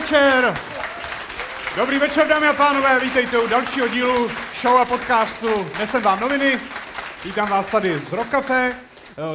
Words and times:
večer! 0.00 0.54
Dobrý 1.76 1.98
večer, 1.98 2.28
dámy 2.28 2.46
a 2.46 2.52
pánové, 2.52 3.00
vítejte 3.00 3.38
u 3.38 3.48
dalšího 3.48 3.88
dílu 3.88 4.28
show 4.60 4.76
a 4.76 4.84
podcastu 4.84 5.48
Nesem 5.78 6.02
vám 6.02 6.20
noviny. 6.20 6.58
Vítám 7.24 7.50
vás 7.50 7.70
tady 7.70 7.98
z 7.98 8.12
Rock 8.12 8.28
Cafe. 8.30 8.74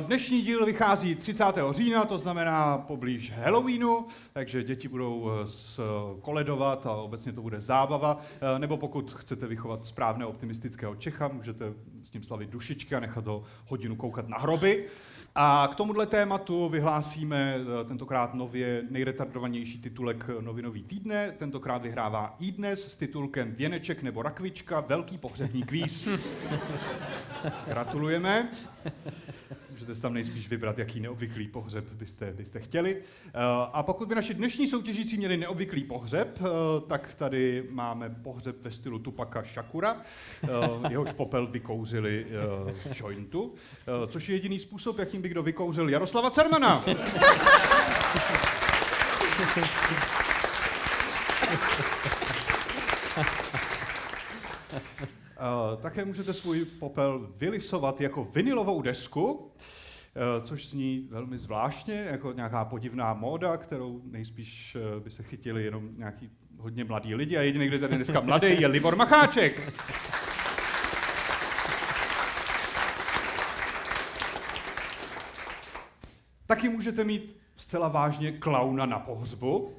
Dnešní 0.02 0.41
díl 0.41 0.65
vychází 0.65 1.15
30. 1.15 1.44
října, 1.71 2.06
to 2.06 2.17
znamená 2.17 2.78
poblíž 2.78 3.31
Halloweenu, 3.31 4.07
takže 4.34 4.63
děti 4.63 4.88
budou 4.88 5.31
eh, 5.31 5.81
koledovat 6.21 6.85
a 6.85 6.92
obecně 6.92 7.34
to 7.34 7.42
bude 7.42 7.60
zábava. 7.60 8.21
Eh, 8.56 8.60
nebo 8.60 8.78
pokud 8.78 9.13
chcete 9.13 9.48
vychovat 9.48 9.85
správného 9.85 10.30
optimistického 10.30 10.96
Čecha, 10.96 11.28
můžete 11.28 11.74
s 12.03 12.13
ním 12.13 12.24
slavit 12.24 12.49
dušičky 12.49 12.96
a 12.96 12.99
nechat 12.99 13.28
ho 13.28 13.43
hodinu 13.67 13.96
koukat 13.96 14.30
na 14.30 14.38
hroby. 14.38 14.85
A 15.36 15.70
k 15.72 15.76
tomuhle 15.76 16.05
tématu 16.05 16.70
vyhlásíme 16.70 17.55
eh, 17.55 17.86
tentokrát 17.86 18.34
nově 18.34 18.84
nejretardovanější 18.89 19.81
titulek 19.81 20.26
Novinový 20.40 20.84
týdne. 20.84 21.31
Tentokrát 21.31 21.81
vyhrává 21.81 22.35
i 22.40 22.52
dnes 22.52 22.91
s 22.91 22.98
titulkem 22.98 23.55
Věneček 23.55 24.04
nebo 24.04 24.21
rakvička, 24.21 24.80
velký 24.80 25.17
pohřební 25.17 25.63
kvíz. 25.63 26.07
Gratulujeme. 27.67 28.49
Můžete 29.87 30.01
tam 30.01 30.13
nejspíš 30.13 30.49
vybrat, 30.49 30.79
jaký 30.79 30.99
neobvyklý 30.99 31.47
pohřeb 31.47 31.85
byste, 31.85 32.33
byste 32.33 32.59
chtěli. 32.59 32.97
Eh, 33.25 33.31
a 33.73 33.83
pokud 33.83 34.07
by 34.07 34.15
naši 34.15 34.33
dnešní 34.33 34.67
soutěžící 34.67 35.17
měli 35.17 35.37
neobvyklý 35.37 35.83
pohřeb, 35.83 36.39
eh, 36.41 36.43
tak 36.87 37.15
tady 37.15 37.63
máme 37.69 38.09
pohřeb 38.09 38.55
ve 38.61 38.71
stylu 38.71 38.99
Tupaka 38.99 39.43
Shakura. 39.43 40.01
Jehož 40.89 41.11
popel 41.11 41.47
vykouřili 41.47 42.25
z 42.73 42.99
jointu, 42.99 43.53
což 44.07 44.29
je 44.29 44.35
jediný 44.35 44.59
způsob, 44.59 44.99
jakým 44.99 45.21
by 45.21 45.29
kdo 45.29 45.43
vykouřil 45.43 45.89
Jaroslava 45.89 46.31
Cermana. 46.31 46.84
také 55.82 56.05
můžete 56.05 56.34
svůj 56.34 56.66
popel 56.66 57.30
vylisovat 57.38 58.02
jako 58.02 58.24
vinilovou 58.24 58.82
desku, 58.82 59.34
uh, 59.34 59.49
což 60.44 60.70
zní 60.70 61.08
velmi 61.12 61.38
zvláštně, 61.38 61.94
jako 61.94 62.32
nějaká 62.32 62.66
podivná 62.66 63.13
móda, 63.13 63.58
kterou 63.58 64.02
nejspíš 64.06 64.78
uh, 64.96 65.04
by 65.04 65.10
se 65.10 65.24
chytili 65.24 65.64
jenom 65.64 65.90
nějaký 65.98 66.30
hodně 66.58 66.84
mladí 66.84 67.16
lidi 67.16 67.38
a 67.38 67.42
jediný, 67.42 67.68
kdo 67.68 67.80
tady 67.80 67.96
dneska 67.96 68.20
mladý, 68.20 68.62
je 68.62 68.68
Libor 68.68 68.96
Macháček. 68.96 69.74
Taky 76.46 76.70
můžete 76.70 77.04
mít 77.04 77.38
zcela 77.58 77.88
vážně 77.88 78.32
klauna 78.32 78.86
na 78.86 79.00
pohřbu, 79.00 79.74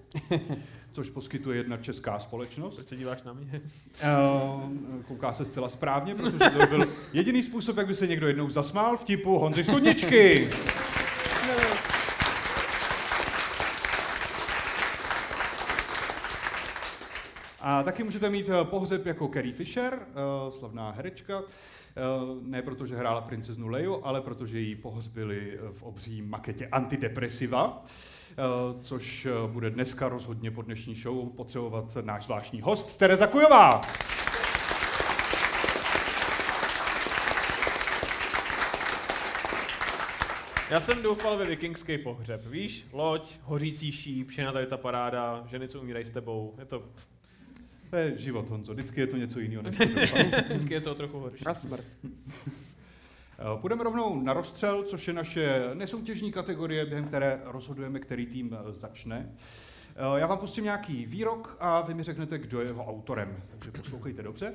což 0.95 1.11
poskytuje 1.11 1.59
jedna 1.59 1.77
česká 1.77 2.19
společnost. 2.19 2.75
Proč 2.75 2.89
se 2.89 2.97
díváš 2.97 3.23
na 3.23 3.33
mě? 3.33 3.63
Uh, 3.63 5.03
kouká 5.09 5.33
se 5.33 5.45
zcela 5.45 5.69
správně, 5.69 6.15
protože 6.15 6.39
to 6.39 6.67
byl 6.67 6.87
jediný 7.13 7.43
způsob, 7.43 7.77
jak 7.77 7.87
by 7.87 7.95
se 7.95 8.07
někdo 8.07 8.27
jednou 8.27 8.51
zasmál 8.51 8.97
vtipu 8.97 9.39
Honzy 9.39 9.65
Studničky. 9.65 10.51
A 17.61 17.83
taky 17.83 18.05
můžete 18.05 18.31
mít 18.31 18.49
eh, 18.49 18.65
pohřeb 18.65 19.07
jako 19.07 19.29
Carrie 19.29 19.55
Fisher, 19.55 19.99
uh, 20.49 20.59
slavná 20.59 20.91
herečka, 20.91 21.43
Eh, 21.43 21.84
ne 22.43 22.63
proto, 22.63 22.87
že 22.87 22.97
hrála 22.97 23.21
princeznu 23.21 23.69
Leju, 23.69 24.07
ale 24.07 24.21
protože 24.21 24.61
ji 24.61 24.77
pohřbili 24.77 25.59
v 25.73 25.83
obří 25.83 26.23
maketě 26.23 26.67
antidepresiva, 26.67 27.83
eh, 28.31 28.43
což 28.81 29.27
eh, 29.27 29.31
bude 29.47 29.71
dneska 29.71 30.09
rozhodně 30.09 30.51
po 30.51 30.63
dnešní 30.63 30.95
show 30.95 31.31
potřebovat 31.31 31.97
náš 32.03 32.25
zvláštní 32.25 32.61
host, 32.61 32.99
Tereza 32.99 33.27
Kujová. 33.27 33.81
Já 40.71 40.81
jsem 40.81 41.03
doufal 41.03 41.37
ve 41.37 41.45
vikingský 41.45 41.99
pohřeb, 41.99 42.47
víš? 42.47 42.87
Loď, 42.93 43.39
hořící 43.43 43.93
šíp, 43.93 44.29
všechna 44.29 44.53
tady 44.53 44.67
ta 44.67 44.77
paráda, 44.77 45.45
ženy, 45.51 45.69
co 45.69 45.81
umírají 45.81 46.05
s 46.05 46.11
tebou. 46.11 46.55
Je 46.59 46.65
to 46.65 46.83
to 47.95 47.99
je 47.99 48.19
život, 48.19 48.51
Honzo. 48.51 48.73
Vždycky 48.73 49.01
je 49.01 49.07
to 49.07 49.17
něco 49.17 49.41
jiného. 49.41 49.63
Než 49.63 49.79
Vždycky 50.49 50.75
je 50.75 50.81
to 50.81 50.95
trochu 50.95 51.19
horší. 51.19 51.45
A 51.45 51.55
smrt. 51.55 51.85
Eh, 53.39 53.61
půjdeme 53.61 53.85
rovnou 53.85 54.23
na 54.23 54.33
rozstřel, 54.33 54.83
což 54.83 55.09
je 55.09 55.15
naše 55.15 55.71
nesoutěžní 55.75 56.33
kategorie, 56.33 56.87
během 56.87 57.05
které 57.05 57.41
rozhodujeme, 57.45 57.99
který 57.99 58.27
tým 58.27 58.51
eh, 58.55 58.73
začne. 58.73 59.33
Eh, 59.89 60.21
já 60.21 60.27
vám 60.27 60.39
pustím 60.39 60.65
nějaký 60.65 61.07
výrok 61.07 61.57
a 61.61 61.81
vy 61.81 61.95
mi 61.95 62.03
řeknete, 62.03 62.39
kdo 62.39 62.61
je 62.61 62.67
jeho 62.67 62.85
autorem. 62.85 63.43
Takže 63.51 63.71
poslouchejte 63.71 64.23
dobře. 64.23 64.55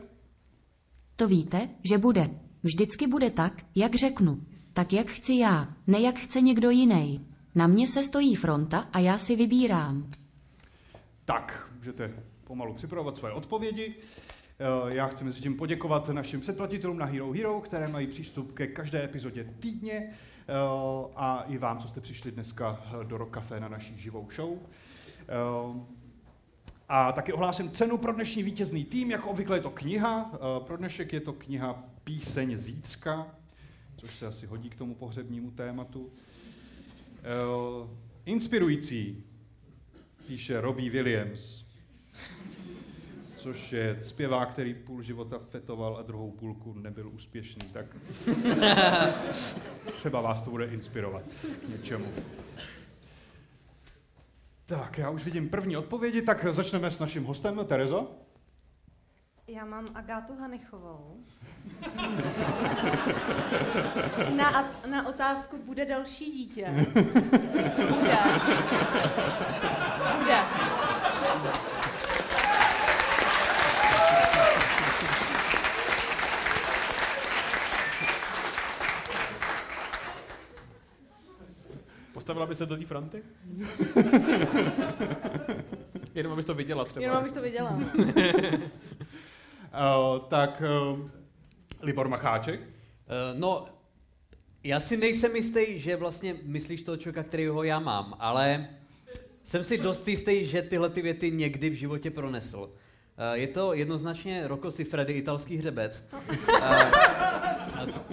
To 1.15 1.27
víte, 1.27 1.69
že 1.89 1.97
bude. 1.97 2.29
Vždycky 2.63 3.07
bude 3.07 3.29
tak, 3.31 3.53
jak 3.75 3.95
řeknu. 3.95 4.41
Tak, 4.73 4.93
jak 4.93 5.07
chci 5.07 5.33
já, 5.33 5.67
ne 5.87 6.01
jak 6.01 6.15
chce 6.15 6.41
někdo 6.41 6.69
jiný. 6.69 7.27
Na 7.55 7.67
mě 7.67 7.87
se 7.87 8.03
stojí 8.03 8.35
fronta 8.35 8.79
a 8.79 8.99
já 8.99 9.17
si 9.17 9.35
vybírám. 9.35 10.09
Tak, 11.25 11.69
můžete 11.77 12.13
pomalu 12.49 12.73
připravovat 12.73 13.17
svoje 13.17 13.33
odpovědi. 13.33 13.95
Eh, 14.59 14.95
já 14.95 15.07
chci 15.07 15.23
mezi 15.23 15.41
tím 15.41 15.57
poděkovat 15.57 16.09
našim 16.09 16.41
předplatitelům 16.41 16.97
na 16.97 17.05
Hero 17.05 17.31
Hero, 17.31 17.61
které 17.61 17.87
mají 17.87 18.07
přístup 18.07 18.53
ke 18.53 18.67
každé 18.67 19.03
epizodě 19.03 19.43
týdně 19.59 19.93
eh, 19.93 20.53
a 21.15 21.43
i 21.47 21.57
vám, 21.57 21.79
co 21.79 21.87
jste 21.87 22.01
přišli 22.01 22.31
dneska 22.31 22.85
do 23.03 23.17
Rock 23.17 23.33
Café 23.33 23.59
na 23.59 23.67
naší 23.67 23.99
živou 23.99 24.27
show. 24.35 24.57
Eh, 25.17 25.85
a 26.89 27.11
taky 27.11 27.33
ohlásím 27.33 27.69
cenu 27.69 27.97
pro 27.97 28.13
dnešní 28.13 28.43
vítězný 28.43 28.85
tým, 28.85 29.11
jako 29.11 29.29
obvykle 29.29 29.57
je 29.57 29.61
to 29.61 29.69
kniha. 29.69 30.31
Pro 30.59 30.77
dnešek 30.77 31.13
je 31.13 31.19
to 31.19 31.33
kniha 31.33 31.83
Píseň 32.03 32.57
zítřka, 32.57 33.27
což 33.97 34.15
se 34.15 34.27
asi 34.27 34.45
hodí 34.45 34.69
k 34.69 34.77
tomu 34.77 34.95
pohřebnímu 34.95 35.51
tématu. 35.51 36.09
Inspirující, 38.25 39.23
píše 40.27 40.61
Robbie 40.61 40.89
Williams 40.89 41.68
což 43.39 43.71
je 43.73 43.97
zpěvák, 44.01 44.49
který 44.49 44.73
půl 44.73 45.01
života 45.01 45.39
fetoval 45.49 45.97
a 45.97 46.01
druhou 46.01 46.31
půlku 46.31 46.73
nebyl 46.73 47.09
úspěšný, 47.09 47.69
tak 47.73 47.85
třeba 49.95 50.21
vás 50.21 50.41
to 50.41 50.51
bude 50.51 50.65
inspirovat 50.65 51.23
k 51.65 51.69
něčemu. 51.69 52.05
Tak, 54.65 54.97
já 54.97 55.09
už 55.09 55.23
vidím 55.23 55.49
první 55.49 55.77
odpovědi, 55.77 56.21
tak 56.21 56.45
začneme 56.51 56.91
s 56.91 56.99
naším 56.99 57.23
hostem, 57.23 57.65
Terezo. 57.65 58.11
Já 59.47 59.65
mám 59.65 59.85
Agátu 59.95 60.35
Hanichovou. 60.35 61.17
Na, 64.35 64.63
na 64.89 65.07
otázku, 65.07 65.57
bude 65.65 65.85
další 65.85 66.31
dítě? 66.31 66.87
Bude. 67.89 68.17
Postavila 82.29 82.45
by 82.45 82.55
se 82.55 82.65
do 82.65 82.77
té 82.77 82.85
fronty? 82.85 83.23
Jenom 86.15 86.33
abys 86.33 86.45
to 86.45 86.53
viděla 86.53 86.85
třeba. 86.85 87.01
Jenom 87.01 87.17
abych 87.17 87.31
to 87.31 87.41
viděla. 87.41 87.69
uh, 87.69 87.79
tak 90.27 90.63
uh, 90.91 90.99
Libor 91.81 92.07
Macháček? 92.07 92.59
Uh, 92.59 92.65
no, 93.39 93.67
já 94.63 94.79
si 94.79 94.97
nejsem 94.97 95.35
jistý, 95.35 95.79
že 95.79 95.95
vlastně 95.95 96.35
myslíš 96.43 96.83
toho 96.83 96.97
člověka, 96.97 97.23
kterýho 97.23 97.63
já 97.63 97.79
mám, 97.79 98.15
ale 98.19 98.69
jsem 99.43 99.63
si 99.63 99.77
dost 99.77 100.07
jistý, 100.07 100.45
že 100.45 100.61
tyhle 100.61 100.89
ty 100.89 101.01
věty 101.01 101.31
někdy 101.31 101.69
v 101.69 101.73
životě 101.73 102.11
pronesl. 102.11 102.71
Je 103.33 103.47
to 103.47 103.73
jednoznačně 103.73 104.47
Rocco 104.47 104.71
Siffredi, 104.71 105.13
italský 105.13 105.57
hřebec. 105.57 106.09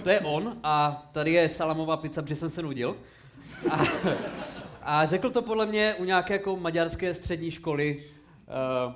To 0.03 0.09
je 0.09 0.19
on 0.19 0.57
a 0.63 1.09
tady 1.11 1.31
je 1.31 1.49
salamová 1.49 1.97
pizza, 1.97 2.21
protože 2.21 2.35
jsem 2.35 2.49
se 2.49 2.61
nudil. 2.61 2.97
A, 3.71 3.83
a 4.81 5.05
řekl 5.05 5.29
to 5.29 5.41
podle 5.41 5.65
mě 5.65 5.95
u 5.97 6.03
nějaké 6.03 6.33
jako 6.33 6.57
maďarské 6.57 7.13
střední 7.13 7.51
školy, 7.51 8.03
uh, 8.87 8.93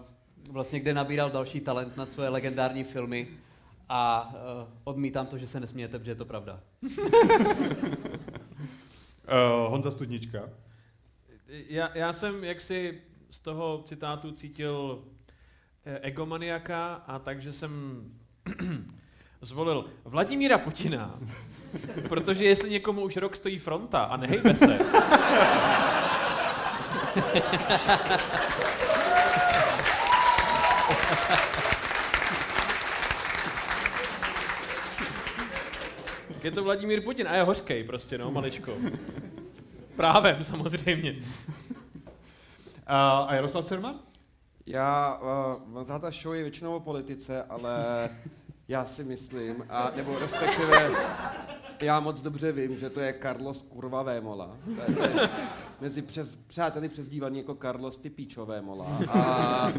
vlastně 0.51 0.79
kde 0.79 0.93
nabíral 0.93 1.29
další 1.29 1.59
talent 1.59 1.97
na 1.97 2.05
svoje 2.05 2.29
legendární 2.29 2.83
filmy 2.83 3.27
a 3.89 4.31
uh, 4.33 4.39
odmítám 4.83 5.27
to, 5.27 5.37
že 5.37 5.47
se 5.47 5.59
nesmějete, 5.59 5.99
protože 5.99 6.11
je 6.11 6.15
to 6.15 6.25
pravda. 6.25 6.59
uh, 6.83 6.91
Honza 9.69 9.91
Studnička. 9.91 10.49
Já, 11.47 11.97
já 11.97 12.13
jsem 12.13 12.43
jaksi 12.43 13.01
z 13.31 13.39
toho 13.39 13.83
citátu 13.85 14.31
cítil 14.31 15.03
egomaniaka 16.01 16.93
a 16.93 17.19
takže 17.19 17.53
jsem 17.53 18.03
zvolil 19.41 19.85
Vladimíra 20.05 20.57
Putina, 20.57 21.19
protože 22.09 22.45
jestli 22.45 22.69
někomu 22.69 23.01
už 23.01 23.17
rok 23.17 23.35
stojí 23.35 23.59
fronta 23.59 24.03
a 24.03 24.17
nehejbe 24.17 24.55
se, 24.55 24.79
Je 36.43 36.51
to 36.51 36.63
Vladimír 36.63 37.01
Putin 37.01 37.27
a 37.27 37.35
je 37.35 37.43
hořkej 37.43 37.83
prostě, 37.83 38.17
no, 38.17 38.31
maličko. 38.31 38.73
Právem, 39.95 40.43
samozřejmě. 40.43 41.15
A, 42.87 43.19
a 43.19 43.35
Jaroslav 43.35 43.65
Cerman? 43.65 43.99
Já, 44.65 45.19
uh, 45.73 45.83
táta 45.83 46.11
show 46.11 46.33
je 46.33 46.41
většinou 46.41 46.75
o 46.75 46.79
politice, 46.79 47.43
ale 47.43 48.09
já 48.71 48.85
si 48.85 49.03
myslím, 49.03 49.65
a 49.69 49.91
nebo 49.95 50.19
respektive 50.19 50.91
já 51.81 51.99
moc 51.99 52.21
dobře 52.21 52.51
vím, 52.51 52.75
že 52.75 52.89
to 52.89 52.99
je 52.99 53.19
Carlos 53.21 53.61
kurva 53.61 54.03
Vémola. 54.03 54.57
To 54.95 55.03
je, 55.03 55.29
mezi 55.81 56.01
přes, 56.01 56.35
přáteli 56.35 56.89
přezdívaný 56.89 57.37
jako 57.37 57.55
Carlos 57.55 57.97
ty 57.97 58.09
píčo 58.09 58.45
Vémola. 58.45 58.85
A 59.09 59.73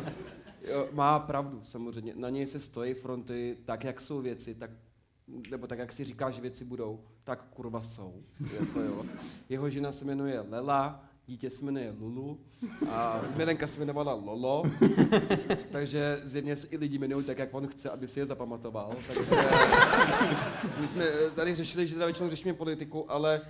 jo, 0.70 0.88
má 0.92 1.18
pravdu 1.18 1.60
samozřejmě. 1.64 2.14
Na 2.16 2.30
něj 2.30 2.46
se 2.46 2.60
stojí 2.60 2.94
fronty 2.94 3.56
tak, 3.64 3.84
jak 3.84 4.00
jsou 4.00 4.20
věci, 4.20 4.54
tak 4.54 4.70
nebo 5.50 5.66
tak, 5.66 5.78
jak 5.78 5.92
si 5.92 6.04
říká, 6.04 6.30
že 6.30 6.40
věci 6.40 6.64
budou, 6.64 7.04
tak 7.24 7.44
kurva 7.50 7.82
jsou. 7.82 8.22
Jako 8.60 8.80
jo. 8.80 9.02
Jeho 9.48 9.70
žena 9.70 9.92
se 9.92 10.04
jmenuje 10.04 10.44
Lela, 10.48 11.04
dítě 11.26 11.50
se 11.50 11.64
jmenuje 11.64 11.94
Lulu 12.00 12.40
a 12.90 13.20
Milenka 13.36 13.66
se 13.66 13.76
jmenovala 13.76 14.14
Lolo, 14.14 14.62
takže 15.72 16.20
zjevně 16.24 16.56
se 16.56 16.66
i 16.66 16.76
lidi 16.76 16.96
jmenují 16.96 17.24
tak, 17.24 17.38
jak 17.38 17.54
on 17.54 17.68
chce, 17.68 17.90
aby 17.90 18.08
si 18.08 18.20
je 18.20 18.26
zapamatoval. 18.26 18.94
Takže 19.06 19.36
my 20.80 20.88
jsme 20.88 21.04
tady 21.34 21.54
řešili, 21.54 21.86
že 21.86 21.94
teda 21.94 22.06
většinou 22.06 22.30
řešíme 22.30 22.54
politiku, 22.54 23.10
ale 23.10 23.40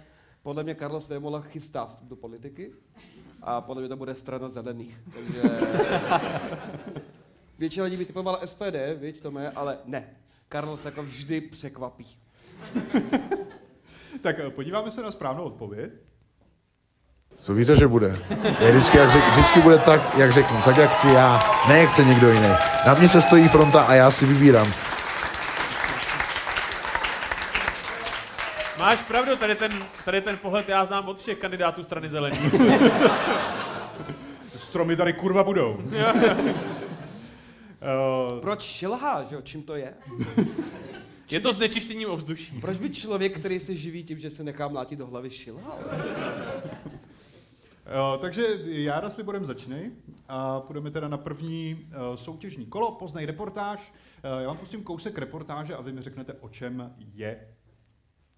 podle 0.43 0.63
mě 0.63 0.75
Carlos 0.75 1.09
Vémola 1.09 1.41
chystá 1.41 1.87
vstup 1.87 2.09
do 2.09 2.17
politiky 2.17 2.73
a 3.43 3.61
podle 3.61 3.83
mě 3.83 3.89
to 3.89 3.97
bude 3.97 4.15
strana 4.15 4.49
zelených. 4.49 5.01
Takže 5.15 5.43
většina 7.59 7.85
lidí 7.85 7.97
by 7.97 8.05
typovala 8.05 8.47
SPD, 8.47 8.77
víš, 8.97 9.21
to 9.23 9.31
mé, 9.31 9.51
ale 9.51 9.79
ne. 9.85 10.17
Carlos 10.53 10.85
jako 10.85 11.03
vždy 11.03 11.41
překvapí. 11.41 12.07
Tak 14.23 14.39
eh, 14.39 14.51
podíváme 14.51 14.91
se 14.91 15.03
na 15.03 15.11
správnou 15.11 15.45
odpověď. 15.45 16.12
Co 17.43 17.55
víte, 17.55 17.77
že 17.77 17.87
bude? 17.89 18.17
Je 18.61 18.71
vždycky, 18.73 18.99
jak 18.99 19.11
řek, 19.11 19.23
vždycky 19.33 19.61
bude 19.61 19.79
tak, 19.79 20.19
jak 20.19 20.33
řeknu, 20.33 20.61
tak, 20.65 20.77
jak 20.77 20.91
chci 20.91 21.09
já, 21.09 21.43
ne 21.69 21.79
jak 21.79 21.91
chce 21.91 22.05
někdo 22.05 22.29
jiný. 22.33 22.49
Na 22.87 22.95
mě 22.95 23.09
se 23.09 23.23
stojí 23.23 23.49
fronta 23.49 23.83
a 23.83 23.95
já 23.95 24.11
si 24.11 24.27
vybírám. 24.27 24.73
Máš 28.79 29.03
pravdu, 29.03 29.37
tady 29.37 29.55
ten, 29.55 29.73
tady 30.05 30.21
ten 30.21 30.39
pohled 30.39 30.69
já 30.69 30.85
znám 30.85 31.09
od 31.09 31.21
všech 31.21 31.39
kandidátů 31.39 31.85
strany 31.85 32.09
zelený. 32.09 32.39
Stromy 34.59 34.97
tady 34.97 35.13
kurva 35.13 35.45
budou. 35.45 35.83
Eh, 37.85 38.41
Proč 38.41 38.63
šilhá, 38.63 39.23
že 39.23 39.35
jo? 39.35 39.41
Čím 39.45 39.63
to 39.63 39.77
je? 39.77 39.95
Je 41.31 41.41
to 41.41 41.53
znečištěním 41.53 42.11
ovzduší. 42.11 42.61
Proč 42.61 42.77
by 42.77 42.91
člověk, 42.91 43.39
který 43.39 43.61
se 43.61 43.75
živí 43.75 44.05
tím, 44.05 44.19
že 44.19 44.31
se 44.31 44.45
nechá 44.45 44.69
mlátit 44.69 44.99
do 44.99 45.07
hlavy, 45.07 45.31
šilhal? 45.31 45.79
Takže 48.21 48.59
Jára 48.65 49.11
s 49.11 49.17
Liborem 49.17 49.47
začnej 49.47 49.91
a 50.29 50.61
půjdeme 50.61 50.91
teda 50.91 51.09
na 51.09 51.17
první 51.17 51.89
eh, 51.91 52.17
soutěžní 52.17 52.67
kolo, 52.67 52.93
poznej 52.93 53.27
reportáž. 53.27 53.95
Eh, 54.23 54.43
Já 54.43 54.49
vám 54.49 54.57
pustím 54.59 54.83
kousek 54.83 55.19
reportáže 55.19 55.77
a 55.77 55.81
vy 55.83 55.93
mi 55.93 56.03
řeknete, 56.03 56.33
o 56.41 56.49
čem 56.49 56.95
je. 57.15 57.49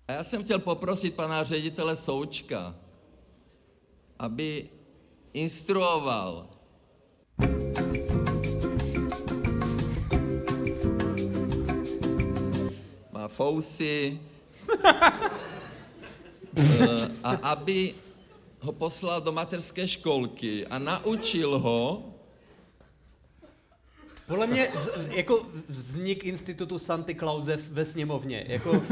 A 0.08 0.12
já 0.12 0.24
jsem 0.24 0.44
chtěl 0.44 0.58
poprosit 0.58 1.14
pana 1.14 1.44
ředitele 1.44 1.96
Součka, 1.96 2.74
aby 4.18 4.68
instruoval 5.32 6.48
má 13.12 13.28
fousy 13.28 14.20
Eh, 16.56 17.08
a 17.24 17.30
aby 17.30 17.94
ho 18.64 18.72
poslal 18.72 19.20
do 19.20 19.32
mateřské 19.32 19.88
školky 19.88 20.66
a 20.66 20.78
naučil 20.78 21.58
ho, 21.58 22.10
Podle 24.26 24.46
mě 24.46 24.68
vz- 24.74 25.10
jako 25.10 25.46
vznik 25.68 26.24
institutu 26.24 26.78
Santy 26.78 27.14
Clause 27.14 27.56
ve 27.56 27.84
sněmovně. 27.84 28.44
Jako, 28.48 28.82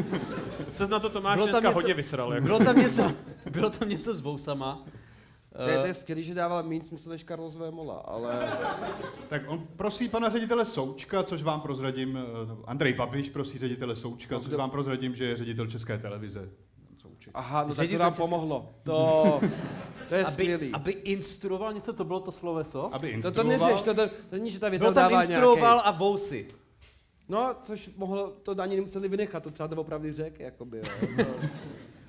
Se 0.73 0.87
na 0.87 0.99
to 0.99 1.09
Tomáš 1.11 1.35
Bylo 1.35 1.47
tam 1.47 1.53
dneska 1.53 1.69
něco- 1.69 1.79
hodně 1.79 1.95
vysral. 1.95 2.33
Jako. 2.33 2.45
bylo, 2.47 2.59
tam 2.59 2.79
něco, 2.79 3.13
bylo 3.51 3.71
tam 3.71 3.89
něco 3.89 4.15
s 4.15 4.21
vousama. 4.21 4.85
To 5.57 5.63
je, 5.63 5.77
to 5.79 5.85
Eh, 5.85 5.89
je 5.89 5.95
skvělý, 5.95 6.25
že 6.25 6.35
dával 6.35 6.63
méně 6.63 6.85
smysl 6.85 7.09
než 7.11 7.25
Carlos 7.25 7.57
Vémola, 7.57 7.95
ale 7.95 8.49
Tak 9.29 9.43
on 9.49 9.67
prosí 9.77 10.09
pana 10.09 10.29
ředitele 10.29 10.65
Součka, 10.67 11.23
což 11.23 11.43
vám 11.43 11.61
prozradím, 11.61 12.17
eh, 12.17 12.23
Andrej 12.65 12.93
Babiš 12.93 13.31
prosí 13.31 13.59
ředitele 13.59 13.97
Součka, 13.97 14.41
což 14.41 14.53
vám 14.53 14.71
prozradím, 14.71 15.15
že 15.15 15.25
je 15.25 15.37
ředitel 15.37 15.67
České 15.67 15.99
televize. 15.99 16.49
Souček. 17.23 17.31
aha, 17.35 17.65
no 17.69 17.75
tak 17.75 17.91
to 17.91 17.99
nám 17.99 18.15
pomohlo. 18.15 18.75
To, 18.83 19.41
to 20.09 20.15
je 20.15 20.25
aby, 20.25 20.33
skvělý. 20.33 20.71
aby 20.73 20.93
instruoval 20.93 21.73
něco, 21.73 21.93
to 21.93 22.05
bylo 22.05 22.21
to 22.21 22.33
sloveso? 22.33 22.95
Aby 22.95 23.09
To, 23.09 23.15
instruoval. 23.15 23.59
to 23.59 23.65
neřeš, 23.67 23.83
to, 23.83 23.95
to, 23.95 24.09
to 24.09 24.15
není, 24.37 24.51
že 24.51 24.59
ta 24.61 24.69
věta 24.69 24.83
Bylo 24.83 24.93
tam 24.93 25.11
dává 25.11 25.23
instruoval 25.23 25.75
nějaký... 25.77 25.89
a 25.89 25.91
vousy. 25.91 26.49
No, 27.29 27.55
což 27.63 27.91
mohlo, 27.97 28.31
to 28.43 28.61
ani 28.61 28.77
nemuseli 28.77 29.09
vynechat, 29.09 29.43
to 29.43 29.51
třeba 29.51 29.69
to 29.69 29.77
opravdu 29.77 30.13
řek, 30.13 30.41
jakoby, 30.41 30.79
jo. 31.19 31.25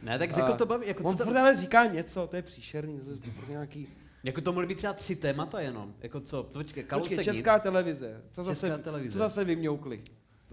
Ne, 0.04 0.20
tak 0.20 0.34
řekl 0.34 0.54
A 0.54 0.58
to 0.58 0.66
baví, 0.66 0.88
jako, 0.88 1.04
on 1.04 1.18
furt 1.18 1.34
to, 1.34 1.40
ale 1.40 1.58
říká 1.58 1.86
něco, 1.86 2.28
to 2.28 2.36
je 2.36 2.42
příšerný, 2.42 3.00
to 3.00 3.10
je 3.10 3.32
furt 3.32 3.50
nějaký... 3.50 3.88
jako 4.24 4.42
to 4.42 4.54
mohly 4.54 4.68
být 4.68 4.76
třeba 4.78 4.94
tři 4.94 5.16
témata 5.16 5.62
jenom. 5.62 5.94
Jako 6.02 6.20
co, 6.22 6.44
počkej, 6.44 6.84
Kalousek 6.84 7.10
Počkej, 7.10 7.18
nic. 7.34 7.36
Česká 7.38 7.60
televize, 7.60 8.22
co 8.32 8.46
Česká 8.46 8.68
zase, 8.68 8.84
televize. 8.84 9.14
co 9.14 9.18
zase 9.20 9.44
vymňoukli? 9.44 10.04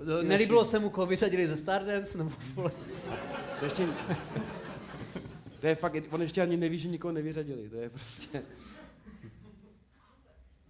No, 0.04 0.22
Nelíbilo 0.22 0.64
se 0.64 0.78
mu, 0.78 0.90
koho 0.90 1.06
vyřadili 1.06 1.46
ze 1.46 1.56
Stardance, 1.56 2.18
nebo 2.18 2.30
vole. 2.54 2.70
To 3.60 3.64
ještě... 3.64 3.86
To 5.60 5.66
je 5.66 5.74
fakt, 5.74 5.94
on 6.10 6.22
ještě 6.22 6.42
ani 6.42 6.56
neví, 6.56 6.78
že 6.78 6.88
nikoho 6.88 7.12
nevyřadili, 7.12 7.68
to 7.68 7.76
je 7.76 7.90
prostě... 7.90 8.42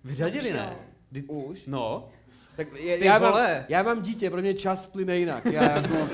Vyřadili, 0.04 0.52
ne? 0.52 0.76
Kdy- 1.10 1.22
Už? 1.22 1.66
No. 1.66 2.08
Tak 2.56 2.66
je, 2.76 2.98
Ty 2.98 3.04
já, 3.04 3.18
mám, 3.18 3.30
vole. 3.32 3.66
já 3.68 3.82
mám 3.82 4.02
dítě, 4.02 4.30
pro 4.30 4.40
mě 4.40 4.54
čas 4.54 4.86
plyne 4.86 5.18
jinak. 5.18 5.44
Já 5.46 5.62
jako... 5.80 6.08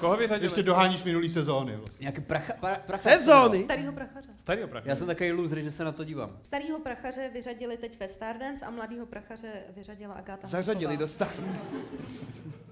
Koho 0.00 0.16
vyřadili? 0.16 0.46
Ještě 0.46 0.62
doháníš 0.62 1.02
minulý 1.04 1.28
sezóny. 1.28 1.76
Vlastně. 1.76 1.96
Nějaký 2.00 2.20
pracha, 2.20 2.52
pra, 2.60 2.74
pracha 2.86 3.02
Sezóny? 3.10 3.62
Starýho 3.62 3.92
prachaře. 3.92 4.28
Starýho 4.40 4.68
prachu. 4.68 4.88
Já 4.88 4.96
jsem 4.96 5.06
takový 5.06 5.32
loser, 5.32 5.58
že 5.62 5.72
se 5.72 5.84
na 5.84 5.92
to 5.92 6.04
dívám. 6.04 6.38
Starýho 6.42 6.78
prachaře 6.78 7.30
vyřadili 7.34 7.76
teď 7.76 8.00
ve 8.00 8.08
Stardance 8.08 8.64
a 8.66 8.70
mladýho 8.70 9.06
prachaře 9.06 9.52
vyřadila 9.76 10.14
Agáta 10.14 10.48
Zařadili 10.48 10.96
do 10.96 11.06
Hanzlíková. 11.06 11.30
stavu. 11.32 11.48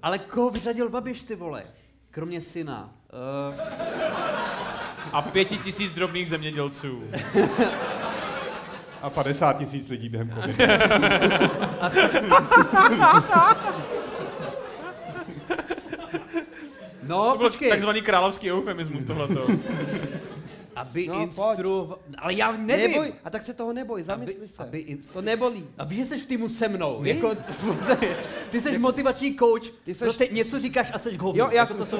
Ale 0.03 0.19
koho 0.19 0.51
vyřadil 0.51 0.89
Babiš, 0.89 1.23
ty 1.25 1.35
vole? 1.35 1.65
Kromě 2.13 2.41
syna. 2.41 2.91
Uh, 3.49 3.55
A 5.13 5.23
pěti 5.23 5.59
tisíc 5.59 5.93
drobných 5.93 6.29
zemědělců. 6.29 7.03
A 9.03 9.11
50 9.11 9.53
tisíc 9.59 9.89
lidí 9.89 10.09
během 10.09 10.31
covidu. 10.31 10.65
no, 17.03 17.31
To 17.33 17.39
byl 17.39 17.49
počkej. 17.49 17.71
takzvaný 17.71 18.03
královský 18.03 18.53
eufemismus 18.53 19.05
tohleto. 19.05 19.47
Aby 20.77 21.07
No, 21.09 21.21
instruoval... 21.23 21.99
Ale 22.19 22.35
já 22.35 22.53
nevím. 22.53 22.91
Neboj, 22.91 23.13
a 23.25 23.31
tak 23.31 23.43
se 23.43 23.55
toho 23.55 23.73
neboj, 23.73 24.03
zamysli 24.03 24.37
Aby- 24.39 24.49
se. 24.49 24.63
aby 24.63 24.87
instru- 24.89 25.13
To 25.13 25.23
nebolí. 25.23 25.67
A 25.79 25.85
víš, 25.85 25.99
že 25.99 26.05
jsi 26.05 26.19
v 26.19 26.27
týmu 26.27 26.49
se 26.49 26.69
mnou. 26.69 27.05
Jako, 27.05 27.33
ty 28.51 28.61
jsi 28.61 28.79
motivační 28.79 29.37
coach. 29.37 29.71
Ty 29.85 29.95
seš- 29.95 29.99
Prostě 29.99 30.29
něco 30.33 30.61
říkáš 30.61 30.91
a 30.95 30.99
seš 30.99 31.19
hovno. 31.19 31.45
Jo, 31.45 31.51
já 31.51 31.63
jako 31.63 31.67
jsem, 31.67 31.77
to 31.79 31.87
jsou... 31.87 31.99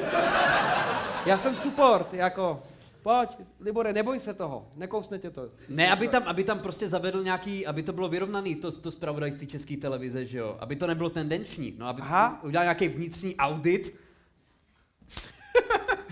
já 1.27 1.39
jsem 1.39 1.57
support, 1.57 2.15
jako, 2.15 2.61
pojď, 3.03 3.29
Libore, 3.61 3.93
neboj 3.93 4.21
se 4.21 4.35
toho, 4.35 4.67
nekousne 4.77 5.19
tě 5.19 5.31
to. 5.31 5.49
Ne, 5.69 5.93
aby 5.93 6.09
tam, 6.09 6.23
aby 6.27 6.45
tam 6.45 6.59
prostě 6.59 6.89
zavedl 6.89 7.25
nějaký, 7.25 7.67
aby 7.67 7.83
to 7.83 7.93
bylo 7.93 8.09
vyrovnaný, 8.09 8.55
to, 8.55 8.73
to 8.73 8.91
zpravodajství 8.91 9.47
české 9.47 9.77
televize, 9.77 10.25
že 10.25 10.39
jo? 10.39 10.57
Aby 10.61 10.77
to 10.77 10.87
nebylo 10.87 11.11
tendenční, 11.11 11.75
no, 11.79 11.87
aby 11.87 12.03
Aha. 12.03 12.41
udělal 12.43 12.65
nějaký 12.65 12.89
vnitřní 12.89 13.37
audit. 13.37 13.95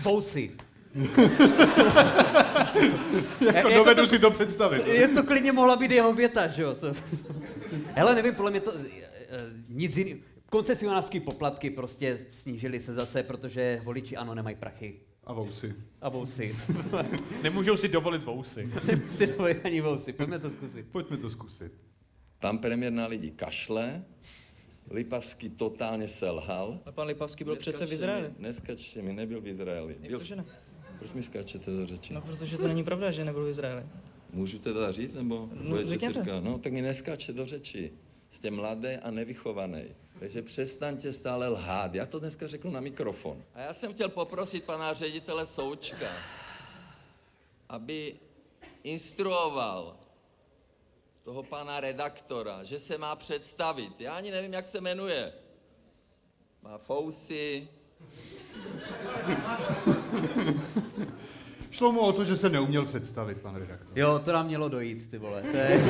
Vousy. 0.03 0.51
Jako 3.53 3.69
dovedu 3.69 4.07
si 4.07 4.19
to 4.19 4.31
představit. 4.31 4.87
Je 4.87 5.07
to 5.07 5.23
klidně 5.23 5.51
mohla 5.51 5.75
být 5.75 5.91
jeho 5.91 6.13
věta, 6.13 6.47
že 6.47 6.61
jo? 6.61 6.75
To... 6.75 6.93
Hele, 7.93 8.15
nevím, 8.15 8.35
podle 8.35 8.51
mě 8.51 8.59
to 8.61 8.73
eh, 8.75 8.87
eh, 9.29 9.39
nic 9.69 9.97
jiného. 9.97 10.19
Koncesionářské 10.49 11.19
poplatky 11.19 11.69
prostě 11.69 12.25
snížily 12.31 12.79
se 12.79 12.93
zase, 12.93 13.23
protože 13.23 13.81
voliči 13.83 14.17
ano 14.17 14.35
nemají 14.35 14.55
prachy. 14.55 14.99
A 15.23 15.33
vousy. 15.33 15.75
A 16.01 16.09
vousy. 16.09 16.55
Nemůžou 17.43 17.77
si 17.77 17.87
dovolit 17.87 18.23
vousy. 18.23 18.69
si 19.11 19.27
dovolit 19.27 19.65
ani 19.65 19.81
vousy. 19.81 20.13
Pojďme 20.13 20.39
to 20.39 20.49
zkusit. 20.49 20.85
Pojďme 20.91 21.17
to 21.17 21.29
zkusit. 21.29 21.71
pan 22.39 22.57
premiér 22.57 22.93
na 22.93 23.07
lidi 23.07 23.31
kašle, 23.31 24.03
Lipavský 24.91 25.49
totálně 25.49 26.07
selhal. 26.07 26.79
A 26.85 26.91
pan 26.91 27.07
Lipavský 27.07 27.43
byl 27.43 27.55
přece 27.55 27.85
v 27.85 27.93
Izraeli. 27.93 28.27
mi- 28.27 28.33
Neskačte 28.39 29.01
mi, 29.01 29.13
nebyl 29.13 29.41
v 29.41 29.47
Izraeli. 29.47 29.95
Byl, 30.09 30.19
to, 30.19 30.25
že 30.25 30.35
ne? 30.35 30.45
Proč 31.01 31.11
mi 31.13 31.23
skáčete 31.23 31.71
do 31.71 31.85
řeči? 31.85 32.13
No, 32.13 32.21
protože 32.21 32.57
to 32.57 32.67
není 32.67 32.83
pravda, 32.83 33.11
že 33.11 33.25
nebyl 33.25 33.45
v 33.45 33.49
Izraeli. 33.49 33.83
Můžu 34.33 34.59
teda 34.59 34.91
říct, 34.91 35.13
nebo 35.13 35.49
No, 35.53 35.69
budete 35.69 35.87
si 35.87 35.89
řekněte. 35.89 36.13
říkat, 36.23 36.43
no 36.43 36.57
tak 36.59 36.73
mi 36.73 36.81
neskáče 36.81 37.33
do 37.33 37.45
řeči. 37.45 37.91
Jste 38.29 38.51
mladý 38.51 38.87
a 38.89 39.11
nevychovaný. 39.11 39.83
Takže 40.19 40.41
přestaňte 40.41 41.13
stále 41.13 41.47
lhát. 41.47 41.95
Já 41.95 42.05
to 42.05 42.19
dneska 42.19 42.47
řeknu 42.47 42.71
na 42.71 42.79
mikrofon. 42.81 43.43
A 43.53 43.59
já 43.61 43.73
jsem 43.73 43.93
chtěl 43.93 44.09
poprosit 44.09 44.63
pana 44.63 44.93
ředitele 44.93 45.45
Součka, 45.45 46.07
aby 47.69 48.15
instruoval 48.83 49.97
toho 51.23 51.43
pana 51.43 51.79
redaktora, 51.79 52.63
že 52.63 52.79
se 52.79 52.97
má 52.97 53.15
představit. 53.15 54.01
Já 54.01 54.13
ani 54.17 54.31
nevím, 54.31 54.53
jak 54.53 54.67
se 54.67 54.81
jmenuje. 54.81 55.33
Má 56.61 56.77
fousy, 56.77 57.67
Šlo 61.71 61.91
mu 61.91 61.99
o 61.99 62.13
to, 62.13 62.23
že 62.23 62.37
se 62.37 62.49
neuměl 62.49 62.85
představit, 62.85 63.37
pan 63.37 63.55
redaktor. 63.55 63.99
Jo, 63.99 64.21
to 64.25 64.33
nám 64.33 64.45
mělo 64.45 64.69
dojít, 64.69 65.09
ty 65.09 65.17
vole. 65.17 65.41
To 65.41 65.57
je... 65.57 65.77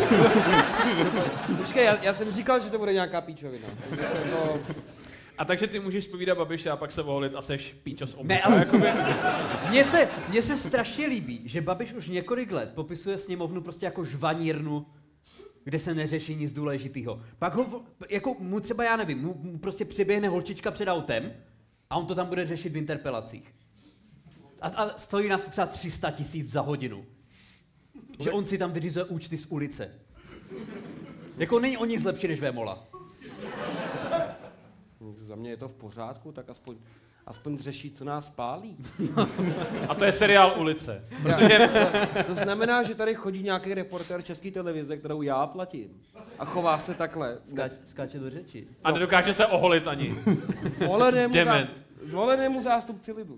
Počkej, 1.57 1.85
já, 1.85 2.03
já 2.03 2.13
jsem 2.13 2.31
říkal, 2.31 2.59
že 2.59 2.69
to 2.69 2.77
bude 2.77 2.93
nějaká 2.93 3.21
píčovina. 3.21 3.67
Takže 3.89 4.07
jsem 4.07 4.29
to... 4.29 4.59
A 5.37 5.45
takže 5.45 5.67
ty 5.67 5.79
můžeš 5.79 6.07
povídat 6.07 6.37
Babiše 6.37 6.69
a 6.69 6.75
pak 6.75 6.91
se 6.91 7.01
volit 7.01 7.35
a 7.35 7.41
seš 7.41 7.75
píčo 7.83 8.07
z 8.07 8.15
Ne, 8.23 8.41
ale 8.41 8.65
mně 9.69 9.83
se, 9.83 10.07
mně 10.29 10.41
se 10.41 10.57
strašně 10.57 11.07
líbí, 11.07 11.41
že 11.45 11.61
Babiš 11.61 11.93
už 11.93 12.07
několik 12.07 12.51
let 12.51 12.71
popisuje 12.75 13.17
sněmovnu 13.17 13.61
prostě 13.61 13.85
jako 13.85 14.05
žvanírnu, 14.05 14.85
kde 15.63 15.79
se 15.79 15.93
neřeší 15.93 16.35
nic 16.35 16.53
důležitého. 16.53 17.21
Pak 17.39 17.55
ho, 17.55 17.81
jako 18.09 18.35
mu 18.39 18.59
třeba, 18.59 18.83
já 18.83 18.95
nevím, 18.95 19.21
mu, 19.21 19.35
mu 19.41 19.57
prostě 19.57 19.85
přiběhne 19.85 20.29
holčička 20.29 20.71
před 20.71 20.87
autem 20.87 21.33
a 21.91 21.97
on 21.97 22.05
to 22.05 22.15
tam 22.15 22.27
bude 22.27 22.47
řešit 22.47 22.73
v 22.73 22.77
interpelacích. 22.77 23.55
A, 24.61 24.67
a 24.67 24.97
stojí 24.97 25.29
nás 25.29 25.41
to 25.41 25.49
třeba 25.49 25.67
300 25.67 26.11
tisíc 26.11 26.51
za 26.51 26.61
hodinu. 26.61 27.05
Že 28.19 28.31
on 28.31 28.45
si 28.45 28.57
tam 28.57 28.71
vyřizuje 28.71 29.05
účty 29.05 29.37
z 29.37 29.45
ulice. 29.45 29.99
Jako 31.37 31.59
není 31.59 31.77
o 31.77 31.85
nic 31.85 32.03
lepší 32.03 32.27
než 32.27 32.39
Vémola. 32.39 32.87
Za 35.15 35.35
mě 35.35 35.49
je 35.49 35.57
to 35.57 35.69
v 35.69 35.73
pořádku, 35.73 36.31
tak 36.31 36.49
aspoň, 36.49 36.75
aspoň 37.27 37.57
řeší, 37.57 37.91
co 37.91 38.05
nás 38.05 38.29
pálí. 38.29 38.77
A 39.89 39.95
to 39.95 40.05
je 40.05 40.11
seriál 40.11 40.53
Ulice. 40.57 41.03
Protože... 41.23 41.69
To 42.27 42.35
znamená, 42.35 42.83
že 42.83 42.95
tady 42.95 43.15
chodí 43.15 43.43
nějaký 43.43 43.73
reportér 43.73 44.21
české 44.21 44.51
televize, 44.51 44.97
kterou 44.97 45.21
já 45.21 45.47
platím. 45.47 45.89
A 46.39 46.45
chová 46.45 46.79
se 46.79 46.93
takhle. 46.93 47.37
Skáč, 47.43 47.71
skáče 47.85 48.19
do 48.19 48.29
řeči. 48.29 48.67
A 48.83 48.91
nedokáže 48.91 49.33
se 49.33 49.45
oholit 49.45 49.87
ani. 49.87 50.15
Zvolenému, 50.79 51.33
Dement. 51.33 51.61
zástup, 51.69 51.83
zvolenému 52.09 52.61
zástupci 52.61 53.11
lidu. 53.11 53.37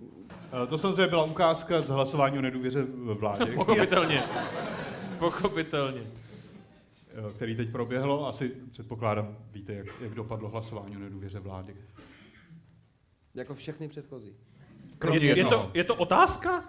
Eh, 0.63 0.67
To 0.67 0.77
samozřejmě 0.77 1.07
byla 1.07 1.23
ukázka 1.23 1.81
z 1.81 1.87
hlasování 1.87 2.37
o 2.37 2.41
nedůvěře 2.41 2.81
v 2.81 3.13
vládě, 3.13 3.45
Pochopitelně. 3.55 4.23
Pochopitelně. 5.19 6.01
eh, 6.01 7.33
který 7.35 7.55
teď 7.55 7.71
proběhlo. 7.71 8.27
Asi 8.27 8.51
předpokládám, 8.71 9.37
víte, 9.53 9.73
jak, 9.73 9.85
jak 10.01 10.13
dopadlo 10.13 10.49
hlasování 10.49 10.95
o 10.95 10.99
nedůvěře 10.99 11.39
vládě. 11.39 11.73
Jako 13.35 13.55
všechny 13.55 13.87
předchozí. 13.87 14.35
Kromě 14.99 15.19
Je, 15.19 15.37
je, 15.37 15.45
to, 15.45 15.71
je 15.73 15.83
to 15.83 15.95
otázka? 15.95 16.63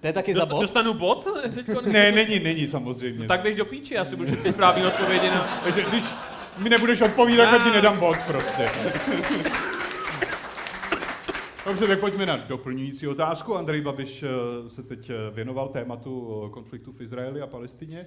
To 0.00 0.06
je 0.06 0.12
taky 0.12 0.34
za 0.34 0.40
Dost, 0.40 0.50
bod? 0.50 0.62
dostanu 0.62 0.94
bod? 0.94 1.28
Ne, 1.86 2.12
není, 2.12 2.38
není 2.38 2.68
samozřejmě. 2.68 3.26
Tak 3.26 3.40
běž 3.42 3.56
do 3.56 3.64
píči, 3.64 3.94
já 3.94 4.04
si 4.04 4.16
budu 4.16 4.30
šetřit 4.30 4.54
správný 4.54 4.86
odpovědi 4.86 5.30
na... 5.30 5.60
Takže 5.64 5.84
když 5.90 6.04
mi 6.58 6.70
nebudeš 6.70 7.00
odpovídat, 7.00 7.50
tak 7.50 7.64
ti 7.64 7.70
nedám 7.70 7.98
bod 8.00 8.16
prostě. 8.26 8.70
Dobře, 11.66 11.86
tak 11.86 12.00
pojďme 12.00 12.26
na 12.26 12.36
doplňující 12.36 13.08
otázku. 13.08 13.56
Andrej 13.56 13.80
Babiš 13.80 14.22
eh, 14.22 14.26
se 14.70 14.82
teď 14.82 15.10
eh, 15.10 15.14
věnoval 15.34 15.68
tématu 15.68 16.42
eh, 16.46 16.50
konfliktu 16.50 16.92
v 16.92 17.00
Izraeli 17.00 17.42
a 17.42 17.46
Palestině. 17.46 18.06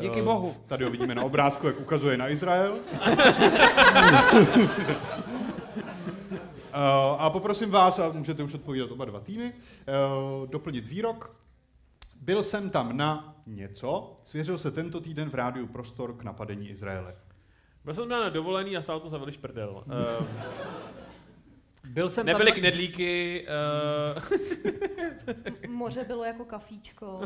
Díky 0.00 0.22
bohu. 0.22 0.54
Tady 0.66 0.84
ho 0.84 0.90
vidíme 0.90 1.14
na 1.14 1.22
obrázku, 1.22 1.66
jak 1.66 1.80
ukazuje 1.80 2.16
na 2.16 2.28
Izrael. 2.28 2.76
Eh, 6.72 7.16
A 7.18 7.30
poprosím 7.30 7.70
vás, 7.70 7.98
a 7.98 8.12
můžete 8.12 8.42
už 8.42 8.54
odpovídat 8.54 8.90
oba 8.90 9.04
dva 9.04 9.20
týmy, 9.20 9.52
eh, 9.52 9.92
doplnit 10.46 10.88
výrok. 10.88 11.36
Byl 12.20 12.42
jsem 12.42 12.70
tam 12.70 12.96
na 12.96 13.36
něco, 13.46 14.20
svěřil 14.24 14.58
se 14.58 14.70
tento 14.70 15.00
týden 15.00 15.30
v 15.30 15.34
rádiu 15.34 15.66
Prostor 15.66 16.16
k 16.16 16.22
napadení 16.22 16.68
Izraele. 16.68 17.14
Byl 17.84 17.94
jsem 17.94 18.08
na 18.08 18.28
dovolený 18.28 18.76
a 18.76 18.82
stál 18.82 19.00
to 19.00 19.08
za 19.08 19.18
veliš 19.18 19.36
prdel. 19.36 19.84
Uh, 19.86 20.26
Byl 21.84 22.10
jsem 22.10 22.26
nebyly 22.26 22.50
tam... 22.50 22.60
knedlíky, 22.60 23.46
uh, 25.66 25.70
Moře 25.70 26.04
bylo 26.04 26.24
jako 26.24 26.44
kafíčko. 26.44 27.20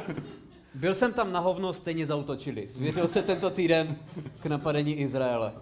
Byl 0.74 0.94
jsem 0.94 1.12
tam 1.12 1.32
na 1.32 1.40
hovno, 1.40 1.72
stejně 1.72 2.06
zautočili. 2.06 2.68
Svěřil 2.68 3.08
se 3.08 3.22
tento 3.22 3.50
týden 3.50 3.96
k 4.40 4.46
napadení 4.46 4.94
Izraele. 4.94 5.52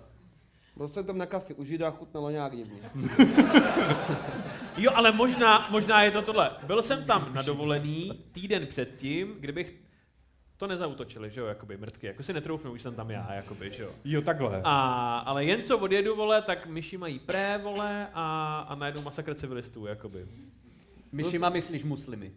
Byl 0.77 0.89
jsem 0.89 1.05
tam 1.07 1.19
na 1.19 1.27
kafi 1.27 1.55
u 1.55 1.65
Žida 1.65 1.89
a 1.89 1.91
chutnalo 1.91 2.31
nějak 2.31 2.57
divně. 2.57 2.79
Jo, 4.77 4.91
ale 4.95 5.13
možná, 5.13 5.69
možná 5.71 6.03
je 6.03 6.11
to 6.11 6.23
tohle. 6.23 6.51
Byl 6.67 6.83
jsem 6.83 7.05
tam 7.05 7.35
na 7.35 7.43
dovolený 7.43 8.25
týden 8.33 8.67
předtím, 8.67 9.37
kdybych 9.41 9.75
to 10.57 10.67
nezautočili, 10.67 11.31
že 11.31 11.41
jo, 11.41 11.47
jakoby 11.47 11.77
mrtky. 11.77 12.07
Jako 12.07 12.23
si 12.23 12.33
netroufnu, 12.33 12.73
už 12.73 12.83
jsem 12.83 12.95
tam 12.95 13.11
já, 13.11 13.33
jakoby, 13.33 13.71
že 13.73 13.83
jo. 13.83 13.91
Jo, 14.05 14.23
takhle. 14.23 14.61
A, 14.65 15.19
ale 15.19 15.45
jen 15.45 15.63
co 15.63 15.79
odjedu, 15.79 16.17
vole, 16.17 16.43
tak 16.43 16.67
myši 16.67 16.97
mají 16.99 17.19
pré, 17.19 17.61
vole, 17.63 18.09
a, 18.15 18.59
a 18.69 18.75
najednou 18.75 19.03
masakr 19.03 19.35
civilistů, 19.35 19.87
jakoby. 19.87 20.27
Myšima 21.13 21.49
myslíš 21.49 21.85
muslimy. 21.85 22.33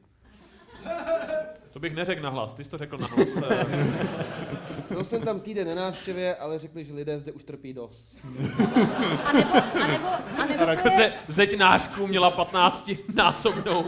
To 1.71 1.79
bych 1.79 1.95
neřekl 1.95 2.21
nahlas, 2.21 2.53
ty 2.53 2.63
jsi 2.63 2.69
to 2.69 2.77
řekl 2.77 2.97
nahlas. 2.97 3.27
Byl 4.89 5.03
jsem 5.03 5.21
tam 5.21 5.39
týden 5.39 5.67
na 5.67 5.75
návštěvě, 5.75 6.35
ale 6.35 6.59
řekli, 6.59 6.85
že 6.85 6.93
lidé 6.93 7.19
zde 7.19 7.31
už 7.31 7.43
trpí 7.43 7.73
dost. 7.73 8.09
A 9.25 9.33
nebo, 9.33 9.47
a 9.75 9.87
nebo, 9.87 10.07
a 10.37 10.45
nebo 10.45 10.81
to 10.81 11.01
je, 11.01 11.13
zeď 11.27 11.57
nářků 11.57 12.07
měla 12.07 12.31
15 12.31 12.91
násobnou. 13.13 13.85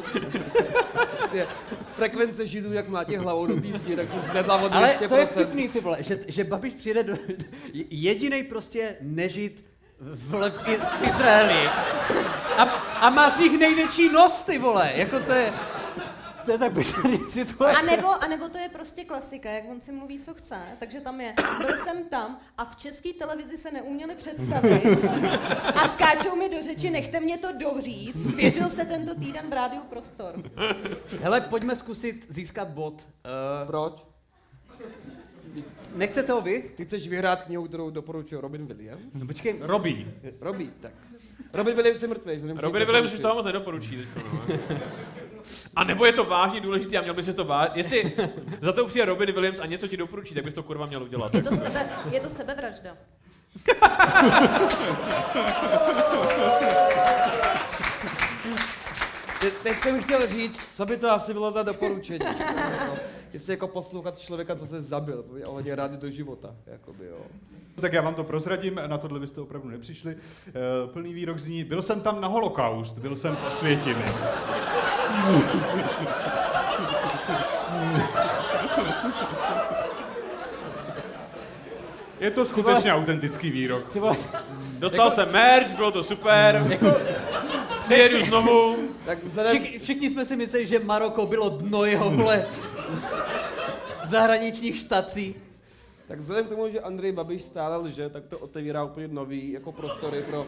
Frekvence 1.94 2.48
židů, 2.48 2.74
jak 2.74 2.88
má 2.88 3.04
těch 3.04 3.20
hlavou 3.20 3.46
do 3.46 3.56
zdi, 3.58 3.96
tak 3.96 4.10
se 4.10 4.20
zvedla 4.20 4.56
o 4.56 4.68
200%. 4.68 4.74
Ale 4.74 4.98
to 5.08 5.16
je 5.16 5.26
vtipný, 5.26 5.70
ty 5.70 5.80
vole, 5.80 5.98
že, 6.00 6.20
že 6.28 6.44
Babiš 6.44 6.74
přijde 6.74 7.04
do... 7.04 7.14
Jedinej 7.90 8.44
prostě 8.44 8.96
nežit 9.02 9.66
v, 10.00 10.52
v 10.52 11.08
Izraeli. 11.08 11.70
A, 12.58 12.64
a 13.00 13.10
má 13.10 13.30
z 13.30 13.40
nich 13.40 13.60
největší 13.60 14.10
nos, 14.10 14.44
ty 14.44 14.58
vole. 14.58 14.92
Jako 14.96 15.20
to 15.20 15.34
je... 15.34 15.54
To 16.50 16.54
je 16.54 16.60
tak 16.60 16.74
bizarní 16.74 17.18
situace. 17.30 17.78
a 17.78 17.82
nebo, 17.82 18.24
a 18.24 18.28
nebo 18.28 18.50
to 18.50 18.58
je 18.58 18.70
prostě 18.70 19.06
klasika, 19.06 19.50
jak 19.50 19.64
on 19.72 19.82
si 19.82 19.92
mluví, 19.92 20.20
co 20.20 20.34
chce. 20.34 20.56
Takže 20.80 21.02
tam 21.02 21.22
je, 21.22 21.34
byl 21.58 21.78
jsem 21.84 22.04
tam 22.04 22.40
a 22.58 22.66
v 22.66 22.76
české 22.76 23.14
televizi 23.14 23.58
se 23.58 23.72
neuměli 23.72 24.16
představit. 24.16 24.84
A 25.76 25.88
skáčou 25.88 26.36
mi 26.36 26.50
do 26.50 26.64
řeči, 26.64 26.90
nechte 26.90 27.20
mě 27.20 27.38
to 27.38 27.48
doříct. 27.52 28.30
Svěřil 28.32 28.70
se 28.70 28.86
tento 28.86 29.16
týden 29.16 29.50
v 29.50 29.54
rádiu 29.54 29.82
Prostor. 29.90 30.44
Hele, 31.22 31.42
pojďme 31.42 31.76
zkusit 31.76 32.26
získat 32.30 32.68
bod. 32.68 32.94
Uh, 33.64 33.68
Proč? 33.68 34.06
nechcete 35.96 36.32
ho 36.34 36.42
vy? 36.42 36.64
Ty 36.76 36.86
chceš 36.86 37.08
vyhrát 37.08 37.42
knihu, 37.44 37.68
kterou 37.68 37.90
doporučuje 37.90 38.42
Robin 38.42 38.66
Williams? 38.66 39.02
No 39.14 39.28
počkej, 39.28 39.56
Robí. 39.62 40.08
Robí, 40.42 40.72
tak. 40.82 40.92
Robin 41.54 41.76
Williams 41.76 42.02
je 42.02 42.08
mrtvý. 42.08 42.42
Robin 42.56 42.86
Williams 42.86 43.14
už 43.14 43.20
toho 43.20 43.36
moc 43.36 43.46
nedoporučí. 43.46 43.98
teďko, 43.98 44.20
No. 44.50 44.80
A 45.76 45.84
nebo 45.84 46.06
je 46.06 46.14
to 46.14 46.24
vážně 46.24 46.62
důležité 46.62 46.98
a 46.98 47.02
měl 47.02 47.14
by 47.14 47.24
si 47.24 47.34
to 47.34 47.46
vážit. 47.46 47.76
Jestli 47.76 48.12
za 48.62 48.74
to 48.74 48.86
přijde 48.86 49.06
Robin 49.06 49.32
Williams 49.32 49.60
a 49.60 49.66
něco 49.66 49.88
ti 49.88 49.98
doporučí, 49.98 50.36
tak 50.36 50.44
bys 50.44 50.54
to 50.54 50.64
kurva 50.64 50.86
měl 50.86 51.04
udělat. 51.04 51.34
Je 51.34 51.44
to, 51.44 51.56
sebe, 51.56 51.90
je 52.12 52.20
to 52.20 52.30
sebevražda. 52.30 52.98
Te, 59.42 59.52
teď 59.52 59.80
jsem 59.80 60.04
chtěl 60.04 60.28
říct, 60.28 60.70
co 60.76 60.86
by 60.86 60.98
to 60.98 61.12
asi 61.12 61.34
bylo 61.34 61.52
za 61.52 61.64
doporučení. 61.64 62.20
jako, 62.70 62.96
jestli 63.34 63.54
jako 63.54 63.68
poslouchat 63.68 64.20
člověka, 64.20 64.56
co 64.56 64.68
se 64.68 64.82
zabil, 64.82 65.26
ohledně 65.46 65.76
rádi 65.76 65.98
do 65.98 66.12
života. 66.12 66.56
Jakoby, 66.68 67.06
jo. 67.06 67.18
Tak 67.82 67.94
já 67.94 68.02
vám 68.02 68.16
to 68.16 68.24
prozradím, 68.24 68.82
na 68.88 68.98
tohle 68.98 69.20
byste 69.20 69.42
opravdu 69.42 69.70
nepřišli. 69.70 70.16
Eh, 70.48 70.52
Plný 70.88 71.14
výrok 71.14 71.40
zní, 71.40 71.64
byl 71.64 71.82
jsem 71.82 72.02
tam 72.02 72.22
na 72.22 72.28
holokaust, 72.28 72.98
byl 72.98 73.16
jsem 73.16 73.36
v 73.36 73.48
Osvětimi. 73.48 74.04
Je 82.20 82.32
to 82.32 82.46
skutečně 82.46 82.94
autentický 82.94 83.52
výrok. 83.52 83.98
Dostal 84.80 85.12
jsem 85.12 85.32
merch, 85.32 85.76
bylo 85.76 85.92
to 85.92 86.04
super. 86.04 86.78
Přijedu 87.86 88.26
znovu. 88.26 88.76
Tak 89.10 89.24
vzhledem, 89.24 89.58
všichni, 89.58 89.80
všichni 89.80 90.10
jsme 90.10 90.26
si 90.26 90.36
mysleli, 90.36 90.68
že 90.68 90.80
Maroko 90.80 91.26
bylo 91.26 91.50
dno 91.50 91.86
jeho, 91.86 92.10
vole, 92.10 92.46
zahraničních 94.04 94.78
štací. 94.78 95.36
tak 96.08 96.20
vzhledem 96.20 96.46
k 96.46 96.50
tomu, 96.50 96.70
že 96.70 96.80
Andrej 96.80 97.12
Babiš 97.12 97.42
stále 97.42 97.78
lže, 97.78 98.10
tak 98.10 98.26
to 98.26 98.40
otevírá 98.40 98.84
úplně 98.84 99.08
nový 99.08 99.52
jako 99.52 99.72
prostory 99.72 100.22
pro 100.22 100.48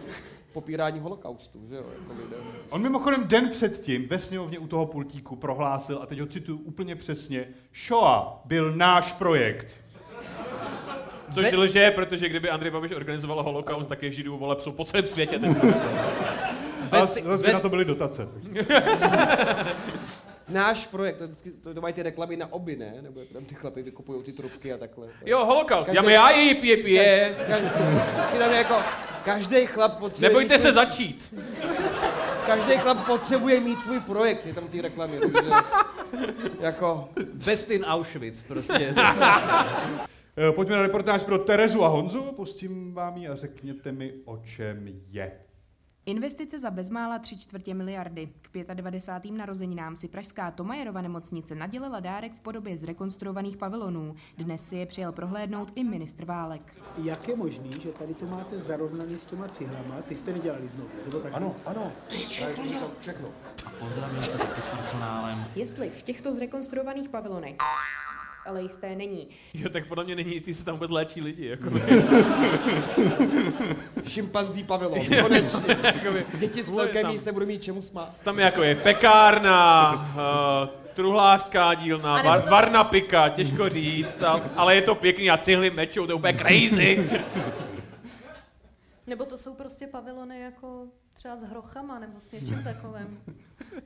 popírání 0.53 0.99
holokaustu, 0.99 1.59
že 1.69 1.75
jo? 1.75 1.85
Jako 1.99 2.21
lidé. 2.23 2.35
On 2.69 2.81
mimochodem 2.81 3.27
den 3.27 3.49
předtím 3.49 4.07
ve 4.07 4.19
sněmovně 4.19 4.59
u 4.59 4.67
toho 4.67 4.85
pultíku 4.85 5.35
prohlásil, 5.35 5.99
a 6.01 6.05
teď 6.05 6.19
ho 6.19 6.25
cituju 6.25 6.57
úplně 6.57 6.95
přesně, 6.95 7.47
Shoah 7.85 8.27
byl 8.45 8.71
náš 8.75 9.13
projekt. 9.13 9.67
Což 11.33 11.51
lže, 11.51 11.91
protože 11.91 12.29
kdyby 12.29 12.49
Andrej 12.49 12.71
Babiš 12.71 12.91
organizoval 12.91 13.43
holokaust, 13.43 13.89
tak 13.89 14.03
je 14.03 14.11
židů 14.11 14.37
vole 14.37 14.55
jsou 14.59 14.71
po 14.71 14.85
celém 14.85 15.07
světě. 15.07 15.39
Bez- 16.91 17.13
zase 17.23 17.37
by 17.43 17.43
bez- 17.43 17.53
na 17.53 17.59
to 17.59 17.69
byly 17.69 17.85
dotace. 17.85 18.27
Náš 20.49 20.87
projekt, 20.87 21.17
to, 21.17 21.27
vždycky- 21.27 21.51
to, 21.51 21.73
to 21.73 21.81
mají 21.81 21.93
ty 21.93 22.03
reklamy 22.03 22.37
na 22.37 22.53
oby, 22.53 22.75
ne? 22.75 22.93
Nebo 23.01 23.19
jak 23.19 23.29
tam 23.29 23.45
ty 23.45 23.55
chlapy 23.55 23.81
vykupují 23.83 24.23
ty 24.23 24.31
trubky 24.31 24.73
a 24.73 24.77
takhle. 24.77 25.07
Jo, 25.25 25.45
holokaust. 25.45 25.85
Každý- 25.85 25.95
Já 25.95 26.01
mi 26.01 26.13
já 26.13 26.29
je 26.29 26.55
pije, 26.55 26.77
pije. 26.77 27.35
Každý, 27.47 27.67
vždycky 27.67 28.37
tam 28.37 28.51
jako, 28.53 28.75
každý 29.25 29.65
chlap 29.65 29.97
potřebuje 29.99 30.29
Nebojte 30.29 30.53
mít 30.53 30.61
se 30.61 30.73
začít. 30.73 31.33
Každý 32.45 32.71
chlap 32.77 33.05
potřebuje 33.05 33.59
mít 33.59 33.83
svůj 33.83 33.99
projekt, 33.99 34.45
je 34.45 34.53
tam 34.53 34.67
ty 34.67 34.81
reklamy. 34.81 35.19
Takže, 35.19 35.49
jako, 36.59 37.09
Best 37.45 37.71
in 37.71 37.83
Auschwitz, 37.85 38.41
prostě. 38.41 38.95
Eh, 40.37 40.51
Pojďme 40.51 40.75
na 40.75 40.81
reportáž 40.81 41.23
pro 41.23 41.37
Terezu 41.39 41.83
a 41.83 41.87
Honzu, 41.87 42.21
pustím 42.21 42.93
vám 42.93 43.17
ji 43.17 43.27
a 43.27 43.35
řekněte 43.35 43.91
mi, 43.91 44.13
o 44.25 44.37
čem 44.55 44.87
je. 45.09 45.31
Investice 46.05 46.59
za 46.59 46.71
bezmála 46.71 47.19
3 47.19 47.37
čtvrtě 47.37 47.73
miliardy. 47.73 48.29
K 48.41 48.73
95. 48.73 49.37
narozeninám 49.37 49.95
si 49.95 50.07
pražská 50.07 50.51
Tomajerova 50.51 51.01
nemocnice 51.01 51.55
nadělila 51.55 51.99
dárek 51.99 52.33
v 52.33 52.39
podobě 52.39 52.77
zrekonstruovaných 52.77 53.57
pavilonů. 53.57 54.15
Dnes 54.37 54.69
si 54.69 54.75
je 54.75 54.85
přijel 54.85 55.11
prohlédnout 55.11 55.71
i 55.75 55.83
ministr 55.83 56.25
Válek. 56.25 56.81
Jak 57.03 57.27
je 57.27 57.35
možný, 57.35 57.71
že 57.81 57.91
tady 57.91 58.13
to 58.13 58.25
máte 58.25 58.59
zarovnaný 58.59 59.17
s 59.17 59.25
těma 59.25 59.47
cihlama? 59.47 60.01
Ty 60.07 60.15
jste 60.15 60.33
nedělali 60.33 60.69
znovu, 60.69 60.89
to 61.11 61.19
tak? 61.19 61.33
Ano, 61.33 61.55
ano. 61.65 61.91
Jestli 65.55 65.89
v 65.89 66.03
těchto 66.03 66.33
zrekonstruovaných 66.33 67.09
pavilonech 67.09 67.55
ale 68.45 68.61
jisté 68.61 68.95
není. 68.95 69.27
Jo, 69.53 69.69
tak 69.69 69.87
podle 69.87 70.03
mě 70.03 70.15
není 70.15 70.33
jistý, 70.33 70.53
se 70.53 70.65
tam 70.65 70.75
vůbec 70.75 70.91
léčí 70.91 71.21
lidi. 71.21 71.47
Jako, 71.47 71.69
šimpanzí 74.07 74.63
pavilon, 74.63 74.99
konečně. 75.21 75.77
jakoby, 75.83 76.25
Děti 76.39 76.63
s 76.63 76.69
leukemí 76.69 77.19
se 77.19 77.31
budou 77.31 77.45
mít 77.45 77.63
čemu 77.63 77.81
smát. 77.81 78.19
tam 78.23 78.39
jako 78.39 78.63
je 78.63 78.75
pekárna, 78.75 79.91
uh, 79.93 80.69
truhlářská 80.93 81.73
dílna, 81.73 82.21
var, 82.23 82.41
to- 82.41 82.49
varna 82.49 82.83
pika, 82.83 83.29
těžko 83.29 83.69
říct, 83.69 84.23
a, 84.23 84.39
ale 84.55 84.75
je 84.75 84.81
to 84.81 84.95
pěkný 84.95 85.29
a 85.31 85.37
cihly 85.37 85.69
mečou, 85.69 86.05
to 86.05 86.11
je 86.11 86.15
úplně 86.15 86.33
crazy. 86.33 87.09
Nebo 89.07 89.25
to 89.25 89.37
jsou 89.37 89.53
prostě 89.53 89.87
pavilony 89.87 90.39
jako 90.39 90.83
třeba 91.13 91.37
s 91.37 91.43
hrochama 91.43 91.99
nebo 91.99 92.19
s 92.19 92.31
něčím 92.31 92.63
takovým. 92.63 93.19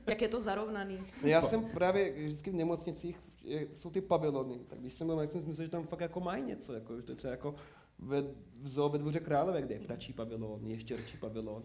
Jak 0.06 0.22
je 0.22 0.28
to 0.28 0.40
zarovnaný. 0.40 0.98
Já 1.22 1.42
jsem 1.42 1.64
právě 1.64 2.12
vždycky 2.12 2.50
v 2.50 2.54
nemocnicích, 2.54 3.16
je- 3.16 3.25
jsou 3.74 3.90
ty 3.90 4.00
pavilony, 4.00 4.58
tak 4.66 4.78
když 4.78 4.94
jsem 4.94 5.06
byl 5.06 5.16
tak 5.16 5.30
jsem 5.30 5.42
si 5.42 5.48
myslel, 5.48 5.66
že 5.66 5.70
tam 5.70 5.86
fakt 5.86 6.00
jako 6.00 6.20
mají 6.20 6.42
něco, 6.42 6.72
jako, 6.74 6.96
že 6.96 7.02
to 7.02 7.12
je 7.12 7.16
třeba 7.16 7.30
jako 7.30 7.54
ve, 7.98 8.22
v 8.60 8.68
zoo 8.68 8.88
ve 8.88 8.98
dvoře 8.98 9.20
králové, 9.20 9.62
kde 9.62 9.74
je 9.74 9.80
ptačí 9.80 10.12
pavilon, 10.12 10.66
ještěrčí 10.66 11.16
pavilon. 11.16 11.62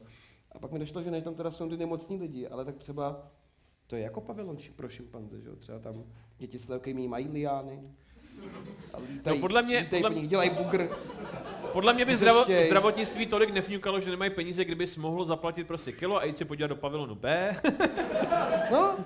A 0.52 0.60
pak 0.60 0.72
mi 0.72 0.80
došlo, 0.80 1.02
že 1.02 1.12
než 1.12 1.24
tam 1.24 1.36
teda 1.36 1.52
jsou 1.52 1.70
ty 1.70 1.78
nemocní 1.78 2.18
lidi, 2.18 2.48
ale 2.48 2.66
tak 2.66 2.76
třeba 2.78 3.32
to 3.88 3.96
je 3.96 4.02
jako 4.02 4.22
pavilon 4.22 4.58
pro 4.76 4.90
šimpanze, 4.90 5.42
že 5.42 5.50
jo? 5.50 5.56
Třeba 5.56 5.80
tam 5.80 6.04
děti 6.38 6.60
s 6.60 6.68
leukemí 6.68 7.08
mají 7.08 7.28
liány. 7.28 7.82
A 8.94 8.98
lítají, 9.12 9.38
No, 9.38 9.42
podle 9.42 9.62
mě- 9.62 9.78
lítají 9.80 10.04
podle- 10.04 10.16
po 10.16 10.22
nich, 10.22 10.30
dělají 10.30 10.50
bugr. 10.50 10.88
Podle 11.74 11.94
mě 11.94 12.06
by 12.06 12.16
zdravo, 12.16 12.44
zdravotnictví 12.66 13.26
tolik 13.26 13.50
nefňukalo, 13.50 14.00
že 14.00 14.10
nemají 14.10 14.32
peníze, 14.32 14.66
kdyby 14.66 14.86
mohlo 14.98 15.26
zaplatit 15.26 15.68
prostě 15.68 15.92
kilo 15.92 16.18
a 16.18 16.24
jít 16.24 16.38
si 16.38 16.46
podívat 16.46 16.68
do 16.68 16.76
pavilonu 16.76 17.16
B. 17.16 17.56
No, 18.72 18.98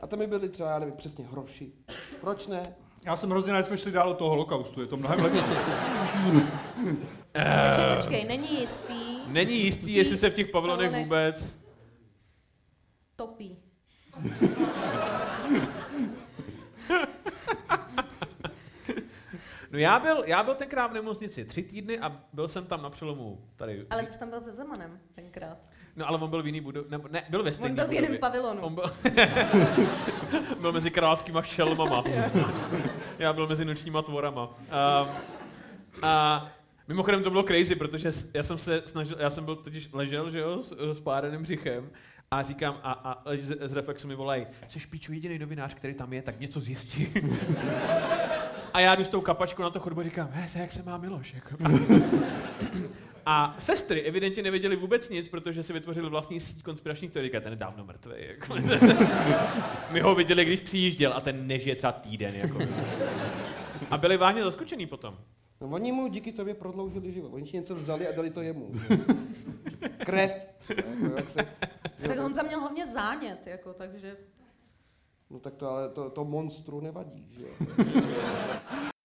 a 0.00 0.06
tam 0.06 0.18
by 0.18 0.26
byly 0.26 0.48
třeba, 0.48 0.70
já 0.70 0.78
nevím, 0.78 0.94
přesně 0.96 1.24
hroši. 1.24 1.72
Proč 2.20 2.46
ne? 2.46 2.62
Já 3.06 3.16
jsem 3.16 3.30
hrozně 3.30 3.52
rád, 3.52 3.60
že 3.60 3.66
jsme 3.66 3.78
šli 3.78 3.92
dál 3.92 4.08
od 4.10 4.18
toho 4.18 4.30
holokaustu, 4.30 4.80
je 4.80 4.86
to 4.86 4.96
mnohem 4.96 5.20
lepší. 5.22 5.40
Takže 7.32 7.96
počkej, 7.96 8.24
není 8.24 8.60
jistý, 8.60 8.94
Není 9.26 9.64
jistý, 9.64 9.94
jestli 9.94 10.16
se 10.16 10.30
v 10.30 10.34
těch 10.34 10.48
pavilonech 10.50 10.90
Pavilonech. 10.90 11.06
vůbec... 11.06 11.56
topí. 13.16 13.58
No 19.72 19.78
já 19.78 19.98
byl, 19.98 20.22
já 20.26 20.42
byl 20.42 20.54
tenkrát 20.54 20.86
v 20.86 20.94
nemocnici 20.94 21.44
tři 21.44 21.62
týdny 21.62 21.98
a 21.98 22.20
byl 22.32 22.48
jsem 22.48 22.66
tam 22.66 22.82
na 22.82 22.90
přelomu 22.90 23.44
tady. 23.56 23.86
Ale 23.90 24.02
ty 24.02 24.12
jsi 24.12 24.18
tam 24.18 24.30
byl 24.30 24.40
se 24.40 24.52
Zemanem 24.52 25.00
tenkrát. 25.14 25.58
No 25.96 26.08
ale 26.08 26.18
on 26.18 26.30
byl 26.30 26.42
v 26.42 26.46
jiný 26.46 26.60
budově, 26.60 26.90
ne, 26.90 26.98
ne, 27.10 27.22
byl 27.28 27.42
ve 27.42 27.52
stejné 27.52 27.74
byl 27.74 27.86
v 27.88 27.92
jiném 27.92 28.18
pavilonu. 28.18 28.60
On 28.60 28.74
byl, 28.74 28.84
byl 30.60 30.72
mezi 30.72 30.90
královskýma 30.90 31.42
šelmama. 31.42 32.04
Já 33.18 33.32
byl 33.32 33.46
mezi 33.46 33.64
nočníma 33.64 34.02
tvorama. 34.02 34.48
A, 34.70 35.08
a 36.02 36.46
mimochodem 36.88 37.22
to 37.22 37.30
bylo 37.30 37.42
crazy, 37.42 37.74
protože 37.74 38.10
já 38.34 38.42
jsem 38.42 38.58
se 38.58 38.82
snažil, 38.86 39.16
já 39.20 39.30
jsem 39.30 39.44
byl 39.44 39.56
totiž 39.56 39.88
ležel, 39.92 40.30
že 40.30 40.38
jo, 40.38 40.62
s, 40.62 40.76
s 40.96 41.00
páreným 41.00 41.42
břichem 41.42 41.90
a 42.30 42.42
říkám, 42.42 42.80
a, 42.82 42.92
a 42.92 43.22
z, 43.40 43.68
z 43.68 43.72
reflexu 43.72 44.08
mi 44.08 44.14
volají, 44.14 44.46
jsi 44.68 44.80
špiču 44.80 45.12
jediný 45.12 45.38
novinář, 45.38 45.74
který 45.74 45.94
tam 45.94 46.12
je, 46.12 46.22
tak 46.22 46.40
něco 46.40 46.60
zjistí. 46.60 47.08
A 48.74 48.80
já 48.80 48.94
jdu 48.94 49.04
s 49.04 49.08
tou 49.08 49.20
kapačkou 49.20 49.62
na 49.62 49.70
to 49.70 49.80
chodbu 49.80 50.00
a 50.00 50.04
říkám, 50.04 50.28
hej, 50.32 50.48
je, 50.54 50.60
jak 50.60 50.72
se 50.72 50.82
má 50.82 50.96
Miloš. 50.96 51.34
Jako. 51.34 51.56
A 53.26 53.54
sestry 53.58 54.02
evidentně 54.02 54.42
nevěděli 54.42 54.76
vůbec 54.76 55.10
nic, 55.10 55.28
protože 55.28 55.62
si 55.62 55.72
vytvořili 55.72 56.10
vlastní 56.10 56.40
síť 56.40 56.62
konspiračních 56.62 57.10
teorií, 57.10 57.30
ten 57.30 57.52
je 57.52 57.56
dávno 57.56 57.84
mrtvý. 57.84 58.12
Jako. 58.16 58.54
My 59.90 60.00
ho 60.00 60.14
viděli, 60.14 60.44
když 60.44 60.60
přijížděl 60.60 61.12
a 61.12 61.20
ten 61.20 61.46
nežije 61.46 61.76
třeba 61.76 61.92
týden. 61.92 62.34
Jako. 62.34 62.58
A 63.90 63.98
byli 63.98 64.16
vážně 64.16 64.44
zaskočený 64.44 64.86
potom. 64.86 65.18
No, 65.60 65.68
oni 65.68 65.92
mu 65.92 66.08
díky 66.08 66.32
tobě 66.32 66.54
prodloužili 66.54 67.12
život. 67.12 67.32
Oni 67.32 67.46
ti 67.46 67.56
něco 67.56 67.74
vzali 67.74 68.08
a 68.08 68.12
dali 68.12 68.30
to 68.30 68.42
jemu. 68.42 68.72
Krev. 69.98 70.46
Jako, 70.76 71.16
jak 71.16 71.30
se, 71.30 71.46
Tak 72.08 72.18
Honza 72.18 72.42
měl 72.42 72.60
hlavně 72.60 72.86
zánět, 72.86 73.46
jako, 73.46 73.72
takže... 73.72 74.16
No 75.30 75.40
tak 75.40 75.54
to 75.54 75.70
ale 75.70 75.88
to, 75.88 76.10
to 76.10 76.24
monstru 76.24 76.80
nevadí, 76.80 77.26
že 77.30 77.44
jo. 77.44 77.52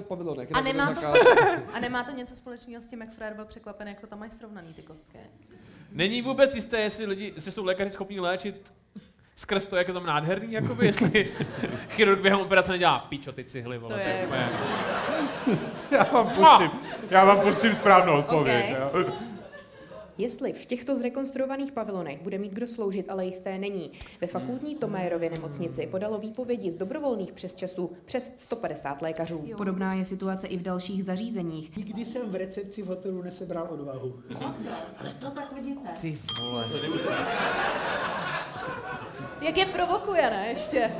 v 0.00 0.04
pavilonech. 0.04 0.48
A 0.52 0.60
nemá, 0.60 0.94
to, 0.94 1.06
a 1.74 1.78
nemá 1.80 2.04
to 2.04 2.10
něco 2.10 2.36
společného 2.36 2.82
s 2.82 2.86
tím, 2.86 3.00
jak 3.00 3.10
Frér 3.14 3.34
byl 3.34 3.44
překvapen, 3.44 3.88
jak 3.88 4.00
to 4.00 4.06
tam 4.06 4.18
mají 4.18 4.30
srovnaný 4.30 4.74
ty 4.74 4.82
kostky. 4.82 5.18
Není 5.92 6.22
vůbec 6.22 6.54
jisté, 6.54 6.80
jestli, 6.80 7.06
lidi, 7.06 7.32
jestli 7.36 7.52
jsou 7.52 7.64
lékaři 7.64 7.90
schopni 7.90 8.20
léčit 8.20 8.72
skrz 9.36 9.64
to, 9.64 9.76
jak 9.76 9.88
je 9.88 9.94
tam 9.94 10.06
nádherný, 10.06 10.52
jakoby, 10.52 10.86
jestli 10.86 11.32
chirurg 11.88 12.20
během 12.20 12.40
operace 12.40 12.72
nedělá 12.72 12.98
píčo 12.98 13.32
ty 13.32 13.44
cihly, 13.44 13.78
vole. 13.78 13.94
To 13.94 14.00
je- 14.00 14.28
Já 15.90 16.02
vám 16.04 16.26
pustím, 16.28 16.70
já 17.10 17.24
vám 17.24 17.40
pustím 17.40 17.74
správnou 17.74 18.18
odpověď. 18.18 18.76
Ok. 18.92 18.94
jo. 19.06 19.12
Jestli 20.18 20.52
v 20.52 20.66
těchto 20.66 20.96
zrekonstruovaných 20.96 21.72
pavilonech 21.72 22.22
bude 22.22 22.38
mít 22.38 22.52
kdo 22.52 22.68
sloužit, 22.68 23.10
ale 23.10 23.24
jisté 23.24 23.58
není. 23.58 23.90
Ve 24.20 24.26
fakultní 24.26 24.74
Tomajerově 24.76 25.30
nemocnici 25.30 25.86
podalo 25.86 26.18
výpovědi 26.18 26.70
z 26.72 26.76
dobrovolných 26.76 27.32
přesčasů 27.32 27.90
přes 28.04 28.34
150 28.36 29.02
lékařů. 29.02 29.42
Jo. 29.46 29.56
Podobná 29.56 29.94
je 29.94 30.04
situace 30.04 30.46
i 30.46 30.56
v 30.56 30.62
dalších 30.62 31.04
zařízeních. 31.04 31.76
Nikdy 31.76 32.04
jsem 32.04 32.30
v 32.30 32.34
recepci 32.34 32.82
v 32.82 32.86
hotelu 32.86 33.22
nesebral 33.22 33.66
odvahu. 33.70 34.14
To 35.20 35.30
tak 35.30 35.52
vidíte. 35.52 35.88
Ty 36.00 36.18
vole. 36.40 36.64
Jak 39.40 39.56
je 39.56 39.66
provokuje, 39.66 40.30
ne, 40.30 40.46
ještě? 40.50 40.90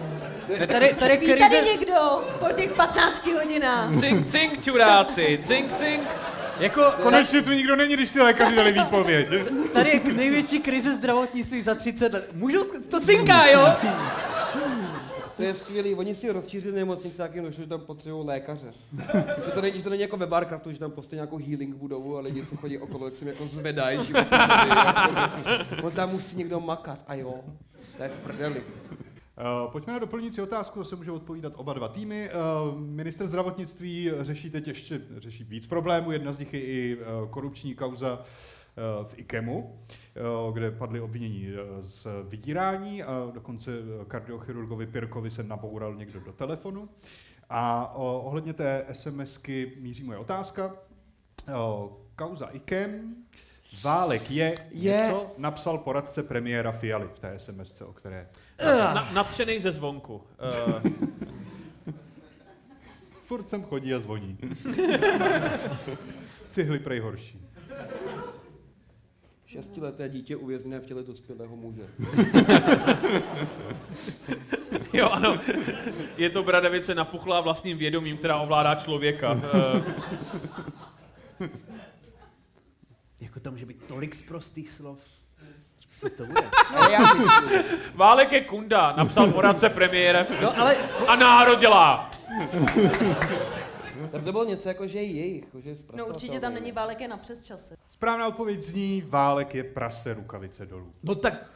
Tady, 0.48 0.68
tady 0.68 1.16
Ví 1.16 1.26
tady 1.26 1.48
krize, 1.48 1.64
někdo 1.72 2.20
po 2.38 2.46
těch 2.56 2.72
15 2.72 3.26
hodinách? 3.26 4.00
Cink, 4.00 4.26
cink, 4.26 4.64
čuráci, 4.64 5.40
cink, 5.44 5.72
cink. 5.72 6.08
Jako, 6.60 6.82
Konečně 7.02 7.42
tu 7.42 7.50
nikdo 7.50 7.76
není, 7.76 7.94
když 7.94 8.10
ty 8.10 8.20
lékaři 8.20 8.56
dali 8.56 8.72
výpověď. 8.72 9.28
tady 9.72 9.90
je 9.90 10.14
největší 10.14 10.60
krize 10.60 10.94
zdravotnictví 10.94 11.62
za 11.62 11.74
30 11.74 12.12
let. 12.12 12.30
Můžu, 12.34 12.64
to 12.90 13.00
cinká, 13.00 13.46
jo? 13.46 13.68
To 15.36 15.42
je 15.42 15.54
skvělý, 15.54 15.94
oni 15.94 16.14
si 16.14 16.32
rozšířili 16.32 16.74
nemocnice, 16.74 17.22
jak 17.22 17.34
jim 17.34 17.44
došlo, 17.44 17.62
že 17.64 17.68
tam 17.68 17.80
potřebují 17.80 18.26
lékaře. 18.26 18.66
že, 19.46 19.50
to 19.50 19.60
není, 19.60 19.78
že 19.78 19.84
to 19.84 19.90
není 19.90 20.02
jako 20.02 20.16
ve 20.16 20.26
Warcraftu, 20.26 20.72
že 20.72 20.78
tam 20.78 20.90
prostě 20.90 21.16
nějakou 21.16 21.38
healing 21.38 21.76
budovu 21.76 22.16
a 22.16 22.20
lidi, 22.20 22.46
co 22.46 22.56
chodí 22.56 22.78
okolo, 22.78 23.04
jak 23.04 23.16
se 23.16 23.24
mi 23.24 23.30
jako 23.30 23.46
zvedají 23.46 24.04
život. 24.04 24.26
On 25.82 25.92
tam 25.92 26.10
musí 26.10 26.36
někdo 26.36 26.60
makat 26.60 26.98
a 27.06 27.14
jo, 27.14 27.34
to 27.96 28.02
je 28.02 28.08
v 28.08 28.16
prdeli. 28.16 28.62
Uh, 29.38 29.72
pojďme 29.72 29.92
na 29.92 29.98
doplňující 29.98 30.40
otázku, 30.40 30.78
zase 30.78 30.96
můžou 30.96 31.14
odpovídat 31.14 31.52
oba 31.56 31.72
dva 31.72 31.88
týmy. 31.88 32.30
Uh, 32.70 32.80
minister 32.80 33.26
zdravotnictví 33.26 34.10
řeší 34.20 34.50
teď 34.50 34.68
ještě 34.68 35.00
řeší 35.16 35.44
víc 35.44 35.66
problémů, 35.66 36.12
jedna 36.12 36.32
z 36.32 36.38
nich 36.38 36.54
je 36.54 36.60
i 36.60 36.96
uh, 36.96 37.28
korupční 37.30 37.74
kauza 37.74 38.24
eh, 38.76 39.04
v 39.04 39.18
IKEMu, 39.18 39.78
eh, 39.90 40.20
kde 40.52 40.70
padly 40.70 41.00
obvinění 41.00 41.48
eh, 41.48 41.82
z 41.82 42.06
vydírání 42.28 43.02
a 43.02 43.30
dokonce 43.34 43.70
eh, 43.72 44.04
kardiochirurgovi 44.04 44.86
Pirkovi 44.86 45.30
se 45.30 45.42
naboural 45.42 45.94
někdo 45.94 46.20
do 46.20 46.32
telefonu. 46.32 46.88
A 47.50 47.92
ohledně 47.94 48.52
té 48.52 48.86
SMSky 48.92 49.72
míří 49.80 50.04
moje 50.04 50.18
otázka. 50.18 50.76
Kauza 52.16 52.46
IKEM, 52.46 53.14
Válek 53.82 54.30
je, 54.30 54.54
Je. 54.70 55.02
něco, 55.06 55.34
napsal 55.38 55.78
poradce 55.78 56.22
premiéra 56.22 56.72
Fialy 56.72 57.08
v 57.14 57.18
té 57.18 57.38
SMS, 57.38 57.80
o 57.80 57.92
které 57.92 58.28
Na, 58.94 59.08
napřenej 59.12 59.60
ze 59.60 59.72
zvonku. 59.72 60.14
Uh, 60.14 60.92
furt 63.26 63.50
sem 63.50 63.62
chodí 63.62 63.94
a 63.94 64.00
zvoní. 64.00 64.38
Cihly 66.50 66.78
prej 66.78 67.00
horší. 67.00 67.40
Šestileté 69.46 70.08
dítě 70.08 70.36
uvězněné 70.36 70.80
v 70.80 70.86
těle 70.86 71.02
dospělého 71.02 71.56
muže. 71.56 71.82
jo, 74.92 75.08
ano. 75.08 75.40
Je 76.16 76.30
to 76.30 76.42
bradavice 76.42 76.94
napuchlá 76.94 77.40
vlastním 77.40 77.78
vědomím, 77.78 78.16
která 78.16 78.36
ovládá 78.36 78.74
člověka. 78.74 79.32
Uh, 79.32 79.40
Jako 83.20 83.40
tam 83.40 83.52
může 83.52 83.66
být 83.66 83.84
tolik 83.96 84.14
z 84.14 84.22
prostých 84.22 84.70
slov. 84.70 84.98
Co 86.00 86.10
to 86.10 86.26
bude? 86.26 86.50
Ale 86.74 86.92
já 86.92 87.14
myslím, 87.14 87.64
Válek 87.94 88.32
je 88.32 88.44
kunda, 88.44 88.92
napsal 88.96 89.32
poradce 89.32 89.70
premiére 89.70 90.26
No 90.42 90.58
ale 90.58 90.76
a 91.06 91.16
národ 91.16 91.60
dělá. 91.60 92.10
tak 94.12 94.24
to 94.24 94.32
bylo 94.32 94.44
něco 94.44 94.68
jako, 94.68 94.86
že 94.86 94.98
je 94.98 95.04
jejich, 95.04 95.44
že 95.58 95.70
je 95.70 95.76
No 95.94 96.06
určitě 96.06 96.40
tam 96.40 96.54
není 96.54 96.72
válek 96.72 97.00
je 97.00 97.08
na 97.08 97.16
přes 97.16 97.42
čase. 97.42 97.76
Správná 97.88 98.26
odpověď 98.28 98.62
zní, 98.62 99.02
Válek 99.06 99.54
je 99.54 99.64
prase, 99.64 100.14
rukavice 100.14 100.66
dolů. 100.66 100.92
No 101.02 101.14
tak, 101.14 101.50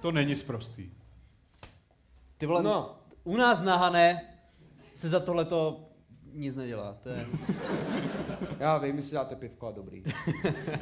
To 0.00 0.10
není 0.12 0.36
sprostý. 0.36 0.90
ty 2.38 2.46
vole, 2.46 2.62
no. 2.62 2.70
No. 2.70 2.96
u 3.24 3.36
nás 3.36 3.60
na 3.60 3.76
Hané 3.76 4.22
se 4.94 5.08
za 5.08 5.20
tohleto 5.20 5.80
nic 6.32 6.56
nedělá. 6.56 6.96
To 7.02 7.08
je... 7.08 7.26
Já 8.60 8.78
vím, 8.78 8.96
jestli 8.96 9.14
dáte 9.14 9.36
pivko 9.36 9.66
a 9.66 9.70
dobrý. 9.70 10.02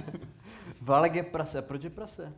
Válek 0.82 1.14
je 1.14 1.22
prase. 1.22 1.62
Proč 1.62 1.82
je 1.82 1.90
prase? 1.90 2.32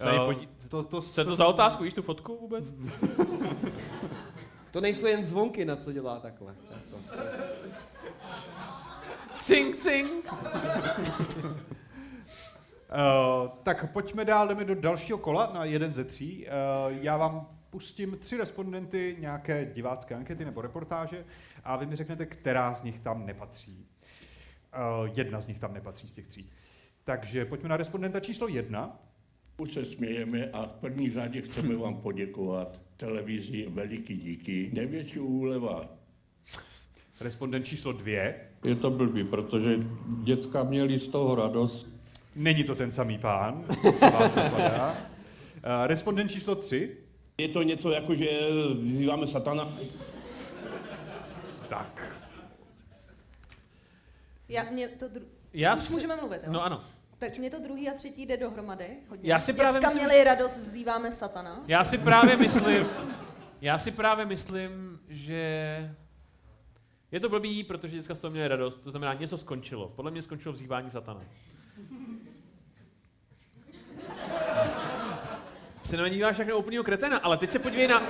Eh, 0.00 0.18
podí- 0.26 0.48
to, 0.68 0.82
to, 0.82 1.02
Co 1.02 1.20
je 1.20 1.24
to 1.24 1.36
za 1.36 1.46
otázku? 1.46 1.84
Víš 1.84 1.94
tu 1.94 2.02
fotku 2.02 2.38
vůbec? 2.40 2.74
To 4.70 4.80
nejsou 4.80 5.06
jen 5.06 5.24
zvonky, 5.24 5.64
na 5.64 5.76
co 5.76 5.92
dělá 5.92 6.20
takhle. 6.20 6.54
Cing, 9.36 9.76
cing. 9.76 10.32
Uh, 10.32 10.32
tak 13.62 13.92
pojďme 13.92 14.24
dál, 14.24 14.48
jdeme 14.48 14.64
do 14.64 14.74
dalšího 14.74 15.18
kola 15.18 15.50
na 15.54 15.64
jeden 15.64 15.94
ze 15.94 16.04
tří. 16.04 16.46
Uh, 16.46 16.52
já 17.02 17.16
vám 17.16 17.48
pustím 17.70 18.18
tři 18.18 18.36
respondenty 18.36 19.16
nějaké 19.18 19.64
divácké 19.64 20.14
ankety 20.14 20.44
nebo 20.44 20.62
reportáže 20.62 21.24
a 21.64 21.76
vy 21.76 21.86
mi 21.86 21.96
řeknete, 21.96 22.26
která 22.26 22.74
z 22.74 22.82
nich 22.82 23.00
tam 23.00 23.26
nepatří. 23.26 23.86
Uh, 24.74 25.10
jedna 25.14 25.40
z 25.40 25.46
nich 25.46 25.58
tam 25.58 25.74
nepatří 25.74 26.08
z 26.08 26.14
těch 26.14 26.26
tří. 26.26 26.50
Takže 27.04 27.44
pojďme 27.44 27.68
na 27.68 27.76
respondenta 27.76 28.20
číslo 28.20 28.48
jedna. 28.48 29.00
Už 29.58 29.72
se 29.72 29.84
smějeme 29.84 30.50
a 30.50 30.66
v 30.66 30.72
první 30.80 31.10
řadě 31.10 31.42
chceme 31.42 31.76
vám 31.76 31.96
poděkovat 31.96 32.80
televizi 32.96 33.66
veliký 33.68 34.16
díky. 34.16 34.70
Největší 34.72 35.18
úleva. 35.18 35.88
Respondent 37.20 37.66
číslo 37.66 37.92
dvě. 37.92 38.40
Je 38.64 38.74
to 38.74 38.90
blbý, 38.90 39.24
protože 39.24 39.78
děcka 40.22 40.62
měli 40.62 40.98
z 40.98 41.06
toho 41.06 41.34
radost. 41.34 41.88
Není 42.36 42.64
to 42.64 42.74
ten 42.74 42.92
samý 42.92 43.18
pán, 43.18 43.64
co 43.82 44.10
vás 44.10 44.34
napadá. 44.34 44.92
Uh, 44.92 45.86
respondent 45.86 46.30
číslo 46.30 46.54
tři. 46.54 46.96
Je 47.38 47.48
to 47.48 47.62
něco 47.62 47.90
jako, 47.90 48.14
že 48.14 48.28
vyzýváme 48.82 49.26
satana. 49.26 49.68
Tak. 51.68 52.03
Já, 54.48 54.62
mě 54.70 54.88
to 54.88 55.08
dru... 55.08 55.24
Já 55.52 55.74
Už 55.74 55.80
si- 55.80 55.92
můžeme 55.92 56.16
mluvit, 56.16 56.40
jo? 56.46 56.52
No 56.52 56.64
ano. 56.64 56.84
Tak 57.18 57.38
mě 57.38 57.50
to 57.50 57.58
druhý 57.60 57.90
a 57.90 57.94
třetí 57.94 58.26
jde 58.26 58.36
dohromady. 58.36 58.86
Hodně. 59.08 59.30
Já 59.32 59.40
si 59.40 59.52
právě 59.52 59.80
Děcka 59.80 59.88
myslím- 59.94 60.06
měli 60.08 60.24
radost, 60.24 60.56
zýváme 60.56 61.12
satana. 61.12 61.62
Já 61.66 61.84
si 61.84 61.98
právě 61.98 62.36
myslím, 62.36 62.86
já 63.60 63.78
si 63.78 63.90
právě 63.90 64.26
myslím, 64.26 65.00
že 65.08 65.94
je 67.12 67.20
to 67.20 67.28
blbý, 67.28 67.64
protože 67.64 67.96
děcka 67.96 68.14
z 68.14 68.18
toho 68.18 68.30
měli 68.30 68.48
radost, 68.48 68.76
to 68.76 68.90
znamená, 68.90 69.14
něco 69.14 69.38
skončilo. 69.38 69.88
Podle 69.88 70.10
mě 70.10 70.22
skončilo 70.22 70.52
vzývání 70.54 70.90
satana. 70.90 71.20
Se 75.84 75.96
na 75.96 76.02
mě 76.02 76.10
díváš 76.12 76.38
jak 76.38 76.48
na 76.48 76.54
úplnýho 76.56 76.84
kretena, 76.84 77.18
ale 77.18 77.36
teď 77.36 77.50
se 77.50 77.58
podívej 77.58 77.88
na, 77.88 78.02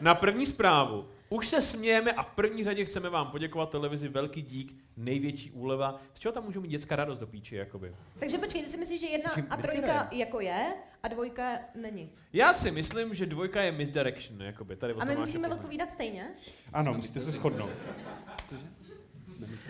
na 0.00 0.14
první 0.14 0.46
zprávu. 0.46 1.08
Už 1.30 1.48
se 1.48 1.62
smějeme 1.62 2.12
a 2.12 2.22
v 2.22 2.30
první 2.30 2.64
řadě 2.64 2.84
chceme 2.84 3.10
vám 3.10 3.30
poděkovat 3.30 3.70
televizi 3.70 4.08
Velký 4.08 4.42
dík, 4.42 4.74
největší 4.96 5.50
úleva. 5.50 6.00
Z 6.14 6.18
čeho 6.18 6.32
tam 6.32 6.44
můžou 6.44 6.60
mít 6.60 6.68
děcka 6.68 6.96
radost 6.96 7.18
do 7.18 7.26
píči, 7.26 7.56
jakoby? 7.56 7.94
Takže 8.18 8.38
počkej, 8.38 8.62
ty 8.62 8.70
si 8.70 8.76
myslíš, 8.76 9.00
že 9.00 9.06
jedna 9.06 9.30
Čím 9.34 9.46
a 9.50 9.56
trojka 9.56 10.08
jako 10.12 10.40
je 10.40 10.74
a 11.02 11.08
dvojka 11.08 11.58
není. 11.74 12.10
Já 12.32 12.52
si 12.52 12.70
myslím, 12.70 13.14
že 13.14 13.26
dvojka 13.26 13.62
je 13.62 13.72
misdirection, 13.72 14.42
jakoby. 14.42 14.76
Tady 14.76 14.94
A 14.94 15.04
my 15.04 15.16
musíme 15.16 15.48
odpovídat 15.48 15.92
stejně? 15.92 16.28
Ano, 16.72 16.94
musíte 16.94 17.20
se 17.20 17.32
shodnout. 17.32 17.70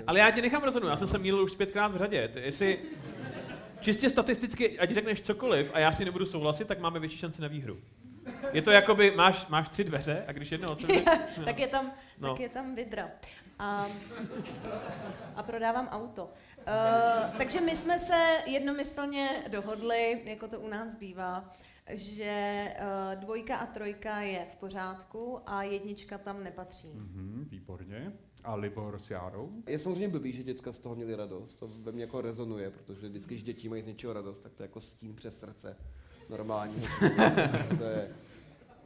Ale 0.07 0.19
já 0.19 0.31
tě 0.31 0.43
nechám 0.43 0.63
rozhodnout, 0.63 0.89
já 0.89 0.97
jsem 0.97 1.09
se 1.09 1.19
mýlil 1.19 1.45
už 1.45 1.55
pětkrát 1.55 1.93
v 1.93 1.97
řadě. 1.97 2.29
Ty, 2.29 2.41
jestli 2.41 2.79
čistě 3.81 4.11
statisticky, 4.11 4.79
ať 4.79 4.91
řekneš 4.91 5.23
cokoliv 5.23 5.71
a 5.75 5.79
já 5.79 5.93
si 5.93 6.05
nebudu 6.05 6.27
souhlasit, 6.27 6.69
tak 6.69 6.81
máme 6.81 7.01
větší 7.01 7.19
šanci 7.19 7.43
na 7.43 7.49
výhru. 7.49 7.79
Je 8.53 8.63
to 8.63 8.71
jakoby, 8.71 9.11
máš, 9.17 9.47
máš 9.49 9.69
tři 9.69 9.85
dveře 9.85 10.25
a 10.29 10.33
když 10.33 10.53
jedno 10.53 10.73
otevřeš... 10.73 11.05
tak, 11.45 11.59
je 11.59 11.67
tam, 11.69 11.93
No. 12.19 12.29
tak 12.33 12.41
je 12.41 12.49
tam 12.49 12.75
vidra. 12.75 13.11
A, 13.59 13.87
a 15.37 15.43
prodávám 15.43 15.89
auto. 15.89 16.25
Uh, 16.25 17.37
takže 17.39 17.61
my 17.61 17.77
jsme 17.77 17.99
se 17.99 18.37
jednomyslně 18.47 19.29
dohodli, 19.49 20.23
jako 20.31 20.49
to 20.49 20.61
u 20.61 20.69
nás 20.69 20.95
bývá, 20.95 21.51
že 21.91 22.65
uh, 23.15 23.21
dvojka 23.21 23.57
a 23.57 23.67
trojka 23.67 24.21
je 24.21 24.47
v 24.53 24.57
pořádku 24.57 25.39
a 25.47 25.63
jednička 25.63 26.19
tam 26.19 26.45
nepatří. 26.45 26.89
Mhm, 26.95 27.47
výborně. 27.51 28.13
A 28.45 28.55
Libor 28.55 28.99
s 28.99 29.11
Járou? 29.11 29.53
Je 29.67 29.79
samozřejmě 29.79 30.09
blbý, 30.09 30.33
že 30.33 30.43
děcka 30.43 30.73
z 30.73 30.79
toho 30.79 30.95
měli 30.95 31.15
radost. 31.17 31.55
To 31.55 31.69
ve 31.69 31.93
mně 31.93 32.03
jako 32.05 32.21
rezonuje, 32.21 32.71
protože 32.71 33.09
vždycky, 33.09 33.35
když 33.35 33.43
děti 33.45 33.69
mají 33.69 33.83
z 33.83 33.87
něčeho 33.87 34.13
radost, 34.13 34.39
tak 34.41 34.53
to 34.55 34.63
je 34.63 34.65
jako 34.65 34.81
stín 34.81 35.15
přes 35.15 35.39
srdce. 35.39 35.77
Normální. 36.29 36.75
to 37.79 37.85
je 37.85 38.09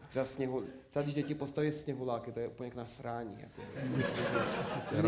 třeba 0.08 0.24
sněhu, 0.24 0.62
třeba 0.90 1.02
když 1.02 1.14
děti 1.14 1.34
postaví 1.34 1.72
sněhuláky, 1.72 2.32
to 2.32 2.40
je 2.40 2.48
úplně 2.48 2.66
jak 2.66 2.76
na 2.76 2.86
srání. 2.86 3.36
Jako. 3.40 3.60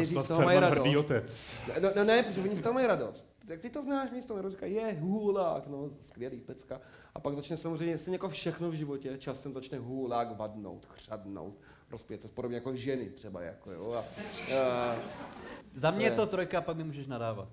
Z 0.05 0.25
toho 0.27 0.43
mají 0.43 0.59
Cerman, 0.59 0.73
hrdý 0.79 0.95
radost. 0.95 1.05
otec. 1.05 1.55
No, 1.81 1.89
no 1.97 2.05
ne, 2.05 2.23
protože 2.23 2.41
oni 2.41 2.57
z 2.57 2.61
toho 2.61 2.73
mají 2.73 2.87
radost. 2.87 3.29
Tak 3.49 3.61
ty 3.61 3.71
to 3.71 3.83
znáš, 3.83 4.11
oni 4.13 4.23
z 4.23 4.27
toho 4.27 4.37
mají 4.37 4.43
radost, 4.43 4.55
říkají, 4.57 4.75
je 4.75 4.97
hůlák, 5.01 5.67
no 5.67 5.91
skvělý 6.01 6.41
pecka. 6.41 6.81
A 7.15 7.21
pak 7.21 7.35
začne 7.35 7.57
samozřejmě 7.57 7.99
se 7.99 8.11
jako 8.11 8.29
všechno 8.29 8.71
v 8.71 8.75
životě, 8.75 9.19
časem 9.19 9.53
začne 9.53 9.79
hůlák 9.79 10.37
vadnout, 10.39 10.87
chřadnout, 10.87 11.55
rozpět 11.91 12.23
se, 12.23 12.29
podobně 12.29 12.57
jako 12.57 12.77
ženy 12.77 13.11
třeba, 13.11 13.43
jako 13.43 13.73
jo. 13.73 13.93
A, 13.93 14.05
a, 14.57 14.95
Za 15.75 15.91
mě 15.91 16.07
je- 16.07 16.11
to 16.11 16.27
trojka, 16.27 16.61
pak 16.61 16.77
mi 16.77 16.85
můžeš 16.85 17.07
nadávat. 17.07 17.49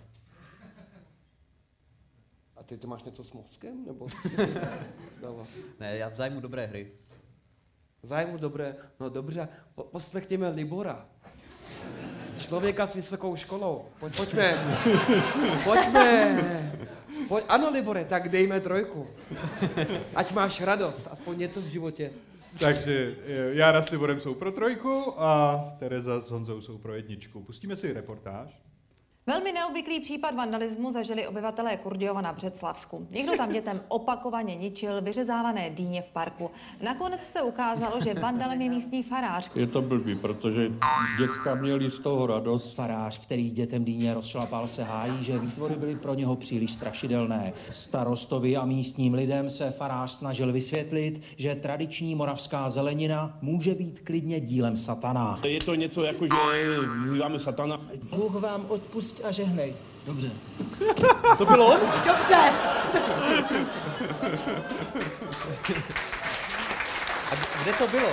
A 2.62 2.64
ty 2.64 2.78
to 2.78 2.88
máš 2.88 3.04
něco 3.04 3.24
s 3.24 3.34
mozkem, 3.34 3.86
nebo? 3.86 4.08
Stalo? 5.18 5.48
Ne, 5.80 5.98
já 5.98 6.10
v 6.10 6.16
zájmu 6.16 6.40
dobré 6.40 6.66
hry. 6.66 6.92
V 8.04 8.08
zájmu 8.08 8.38
dobré, 8.38 8.76
no 9.00 9.10
dobře, 9.10 9.48
po, 9.76 9.84
poslechněme 9.84 10.50
Libora. 10.50 11.06
Člověka 12.40 12.88
s 12.88 12.94
vysokou 12.94 13.36
školou. 13.36 13.86
Pojď, 14.00 14.16
pojďme. 14.16 14.78
Pojďme. 15.64 16.42
Pojď, 17.28 17.46
ano, 17.48 17.70
Libore, 17.70 18.06
tak 18.06 18.30
dejme 18.30 18.60
trojku. 18.60 19.08
Ať 20.16 20.32
máš 20.32 20.62
radost, 20.62 21.08
aspoň 21.12 21.38
něco 21.38 21.62
v 21.62 21.66
životě. 21.66 22.12
Takže 22.60 23.16
eh, 23.26 23.54
Jára 23.54 23.82
s 23.82 23.90
Liborem 23.90 24.20
jsou 24.20 24.34
pro 24.34 24.52
trojku 24.52 25.14
a 25.18 25.60
Tereza 25.80 26.22
s 26.22 26.32
Honzou 26.32 26.62
jsou 26.62 26.78
pro 26.78 26.94
jedničku. 26.94 27.44
Pustíme 27.44 27.76
si 27.76 27.94
reportáž. 27.94 28.62
Velmi 29.32 29.52
neobvyklý 29.52 30.00
případ 30.00 30.36
vandalismu 30.36 30.92
zažili 30.92 31.28
obyvatelé 31.28 31.78
Kurdiova 31.78 32.22
na 32.22 32.34
Břeclavsku. 32.34 33.08
Někdo 33.12 33.38
tam 33.38 33.54
dětem 33.54 33.82
opakovaně 33.88 34.56
ničil 34.56 35.02
vyřezávané 35.02 35.70
dýně 35.70 36.02
v 36.02 36.10
parku. 36.10 36.52
Nakonec 36.82 37.24
se 37.24 37.42
ukázalo, 37.42 38.02
že 38.04 38.14
vandalem 38.14 38.62
je 38.62 38.70
místní 38.70 39.04
farář. 39.04 39.52
Je 39.56 39.68
to 39.68 39.82
blbý, 39.82 40.16
protože 40.16 40.72
děcka 41.20 41.56
měli 41.56 41.92
z 41.92 42.00
toho 42.00 42.28
radost. 42.28 42.76
Farář, 42.76 43.18
který 43.18 43.52
dětem 43.52 43.84
dýně 43.84 44.14
rozšlapal, 44.14 44.68
se 44.68 44.84
hájí, 44.84 45.24
že 45.24 45.40
výtvory 45.40 45.76
byly 45.76 45.96
pro 45.96 46.14
něho 46.14 46.36
příliš 46.36 46.74
strašidelné. 46.74 47.54
Starostovi 47.72 48.58
a 48.58 48.66
místním 48.66 49.14
lidem 49.14 49.50
se 49.50 49.72
farář 49.72 50.12
snažil 50.12 50.54
vysvětlit, 50.54 51.22
že 51.38 51.56
tradiční 51.56 52.16
moravská 52.16 52.70
zelenina 52.70 53.38
může 53.42 53.76
být 53.76 54.00
klidně 54.00 54.40
dílem 54.40 54.78
satana. 54.78 55.40
Je 55.44 55.60
to 55.60 55.76
něco 55.76 56.04
jako, 56.04 56.28
že 56.28 56.34
vyzýváme 57.04 57.40
satana. 57.40 57.82
Bůh 58.16 58.36
vám 58.36 58.66
a 59.24 59.32
žehnej. 59.32 59.76
Dobře. 60.06 60.32
To 61.38 61.46
bylo 61.46 61.66
on? 61.66 61.80
Dobře. 62.06 62.36
A 67.32 67.36
kde 67.64 67.74
to 67.74 67.88
bylo? 67.88 68.10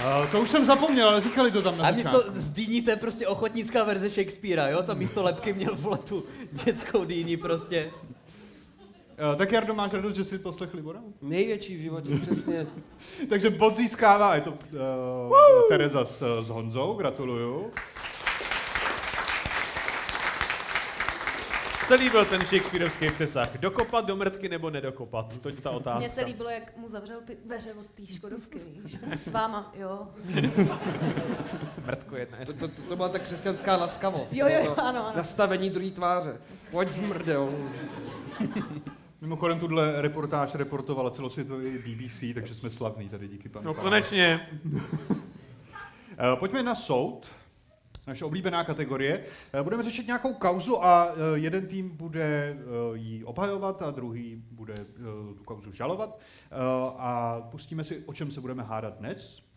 Uh, 0.00 0.26
to 0.30 0.40
už 0.40 0.50
jsem 0.50 0.64
zapomněl, 0.64 1.08
ale 1.08 1.20
říkali 1.20 1.50
to 1.50 1.62
tam 1.62 1.78
na 1.78 1.88
A 1.88 1.90
mě 1.90 2.04
to 2.04 2.24
z 2.26 2.48
dýní, 2.48 2.82
to 2.82 2.90
je 2.90 2.96
prostě 2.96 3.26
ochotnická 3.26 3.84
verze 3.84 4.10
Shakespearea, 4.10 4.68
jo? 4.68 4.82
Tam 4.82 4.98
místo 4.98 5.22
lepky 5.22 5.52
měl 5.52 5.76
vole 5.76 5.98
tu 5.98 6.24
dětskou 6.64 7.04
dýní 7.04 7.36
prostě. 7.36 7.90
Uh, 9.30 9.36
tak 9.36 9.52
Jardo, 9.52 9.74
máš 9.74 9.92
radost, 9.92 10.14
že 10.14 10.24
jsi 10.24 10.38
poslech 10.38 10.74
Libora? 10.74 11.00
Největší 11.22 11.76
v 11.76 11.80
životě, 11.80 12.10
přesně. 12.22 12.66
Takže 13.28 13.50
bod 13.50 13.76
získává, 13.76 14.34
je 14.34 14.40
to 14.40 14.50
uh, 14.50 14.58
Tereza 15.68 16.04
s, 16.04 16.42
s 16.42 16.48
Honzou, 16.48 16.94
gratuluju. 16.94 17.70
Se 21.90 21.96
líbil 21.96 22.24
ten 22.24 22.40
Shakespeareovský 22.40 23.10
přesah. 23.10 23.58
Dokopat 23.58 24.06
do 24.06 24.16
mrtky 24.16 24.48
nebo 24.48 24.70
nedokopat? 24.70 25.38
To 25.38 25.48
je 25.48 25.54
ta 25.54 25.70
otázka. 25.70 25.98
Mně 25.98 26.08
se 26.08 26.24
líbilo, 26.24 26.50
jak 26.50 26.76
mu 26.76 26.88
zavřel 26.88 27.20
ty 27.24 27.36
dveře 27.44 27.72
od 27.72 27.86
té 27.86 28.06
Škodovky, 28.06 28.58
víš? 28.84 28.96
S 29.14 29.26
váma, 29.26 29.72
jo. 29.74 30.08
Mrtko 31.86 32.16
jedna. 32.16 32.38
To, 32.46 32.52
to, 32.52 32.68
to, 32.68 32.82
to 32.82 32.96
byla 32.96 33.08
ta 33.08 33.18
křesťanská 33.18 33.76
laskavost. 33.76 34.32
Jo, 34.32 34.46
jo, 34.48 34.74
to 34.74 34.84
ano, 34.84 35.06
ano. 35.06 35.16
Nastavení 35.16 35.70
druhé 35.70 35.90
tváře. 35.90 36.36
Pojď 36.70 36.88
zmrdel. 36.88 37.50
Mimochodem, 39.20 39.60
tuhle 39.60 40.02
reportáž 40.02 40.54
reportovala 40.54 41.10
celosvětový 41.10 41.78
BBC, 41.78 42.24
takže 42.34 42.54
jsme 42.54 42.70
slavní 42.70 43.08
tady 43.08 43.28
díky 43.28 43.48
panu. 43.48 43.66
No, 43.66 43.74
konečně. 43.74 44.48
Eh, 46.18 46.36
Pojďme 46.36 46.62
na 46.62 46.74
soud, 46.74 47.26
naše 48.06 48.24
oblíbená 48.24 48.64
kategorie. 48.64 49.24
Eh, 49.52 49.62
Budeme 49.62 49.82
řešit 49.82 50.06
nějakou 50.06 50.34
kauzu 50.34 50.84
a 50.84 51.08
eh, 51.12 51.38
jeden 51.38 51.66
tým 51.66 51.96
bude 51.96 52.56
eh, 52.56 52.56
ji 52.94 53.24
obhajovat 53.24 53.82
a 53.82 53.90
druhý 53.90 54.42
bude 54.50 54.74
tu 55.36 55.44
kauzu 55.44 55.72
žalovat. 55.72 56.18
A 56.96 57.40
pustíme 57.50 57.84
si, 57.84 58.02
o 58.06 58.12
čem 58.12 58.30
se 58.30 58.40
budeme 58.40 58.62
hádat 58.62 58.98
dnes. 58.98 59.49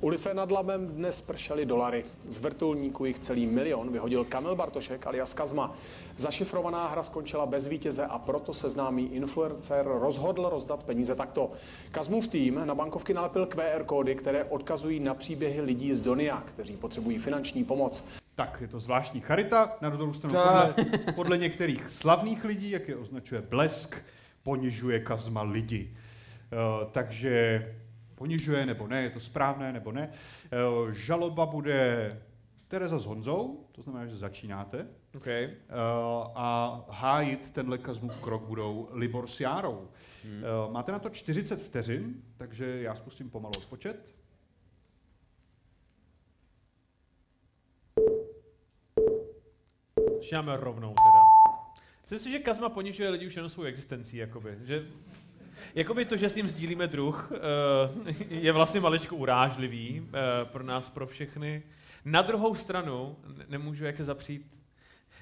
U 0.00 0.08
Lise 0.08 0.34
nad 0.34 0.50
Labem 0.50 0.86
dnes 0.86 1.20
pršely 1.20 1.66
dolary. 1.66 2.04
Z 2.28 2.40
vrtulníku 2.40 3.04
jich 3.04 3.18
celý 3.18 3.46
milion 3.46 3.92
vyhodil 3.92 4.24
Kamil 4.24 4.56
Bartošek 4.56 5.06
alias 5.06 5.34
Kazma. 5.34 5.74
Zašifrovaná 6.16 6.88
hra 6.88 7.02
skončila 7.02 7.46
bez 7.46 7.66
vítěze 7.66 8.06
a 8.06 8.18
proto 8.18 8.54
se 8.54 8.70
známý 8.70 9.14
influencer 9.14 9.86
rozhodl 9.86 10.48
rozdat 10.48 10.82
peníze 10.82 11.14
takto. 11.14 11.52
Kazmův 11.90 12.28
tým 12.28 12.60
na 12.64 12.74
bankovky 12.74 13.14
nalepil 13.14 13.46
QR 13.46 13.84
kódy, 13.86 14.14
které 14.14 14.44
odkazují 14.44 15.00
na 15.00 15.14
příběhy 15.14 15.60
lidí 15.60 15.94
z 15.94 16.00
Donia, 16.00 16.42
kteří 16.46 16.76
potřebují 16.76 17.18
finanční 17.18 17.64
pomoc. 17.64 18.04
Tak, 18.34 18.58
je 18.60 18.68
to 18.68 18.80
zvláštní 18.80 19.20
charita, 19.20 19.76
na 19.80 19.90
druhou 19.90 20.12
stranu 20.12 20.34
podle, 20.34 20.74
podle 21.14 21.38
některých 21.38 21.90
slavných 21.90 22.44
lidí, 22.44 22.70
jak 22.70 22.88
je 22.88 22.96
označuje 22.96 23.40
Blesk, 23.40 23.96
ponižuje 24.42 25.00
Kazma 25.00 25.42
lidi. 25.42 25.90
Eh, 26.52 26.86
takže 26.92 27.74
ponižuje 28.14 28.66
nebo 28.66 28.86
ne, 28.86 29.02
je 29.02 29.10
to 29.10 29.20
správné 29.20 29.72
nebo 29.72 29.92
ne. 29.92 30.10
Eh, 30.12 30.92
žaloba 30.92 31.46
bude 31.46 32.20
Tereza 32.68 32.98
s 32.98 33.04
Honzou, 33.04 33.66
to 33.72 33.82
znamená, 33.82 34.06
že 34.06 34.16
začínáte. 34.16 34.86
Okay. 35.16 35.44
Eh, 35.44 35.54
a 36.34 36.80
hájit 36.88 37.50
tenhle 37.50 37.78
Kazmův 37.78 38.22
krok 38.22 38.42
budou 38.42 38.88
Libor 38.92 39.26
s 39.26 39.40
Járou. 39.40 39.88
Hmm. 40.24 40.42
Eh, 40.44 40.72
máte 40.72 40.92
na 40.92 40.98
to 40.98 41.10
40 41.10 41.62
vteřin, 41.62 42.22
takže 42.36 42.82
já 42.82 42.94
spustím 42.94 43.30
pomalu 43.30 43.54
odpočet. 43.58 44.14
Šáme 50.20 50.56
rovnou 50.56 50.94
teda. 50.94 51.20
Myslím 52.02 52.18
si, 52.18 52.30
že 52.30 52.38
Kazma 52.38 52.68
ponižuje 52.68 53.08
lidi 53.08 53.26
už 53.26 53.36
jenom 53.36 53.50
svou 53.50 53.62
existencí, 53.62 54.16
jakoby. 54.16 54.58
Že, 54.62 54.86
jakoby 55.74 56.04
to, 56.04 56.16
že 56.16 56.28
s 56.28 56.34
ním 56.34 56.48
sdílíme 56.48 56.86
druh, 56.86 57.32
eh, 58.08 58.14
je 58.28 58.52
vlastně 58.52 58.80
maličko 58.80 59.16
urážlivý 59.16 60.08
eh, 60.08 60.44
pro 60.44 60.64
nás, 60.64 60.90
pro 60.90 61.06
všechny. 61.06 61.62
Na 62.04 62.22
druhou 62.22 62.54
stranu 62.54 63.16
ne- 63.38 63.44
nemůžu 63.48 63.84
jak 63.84 63.96
se 63.96 64.04
zapřít, 64.04 64.58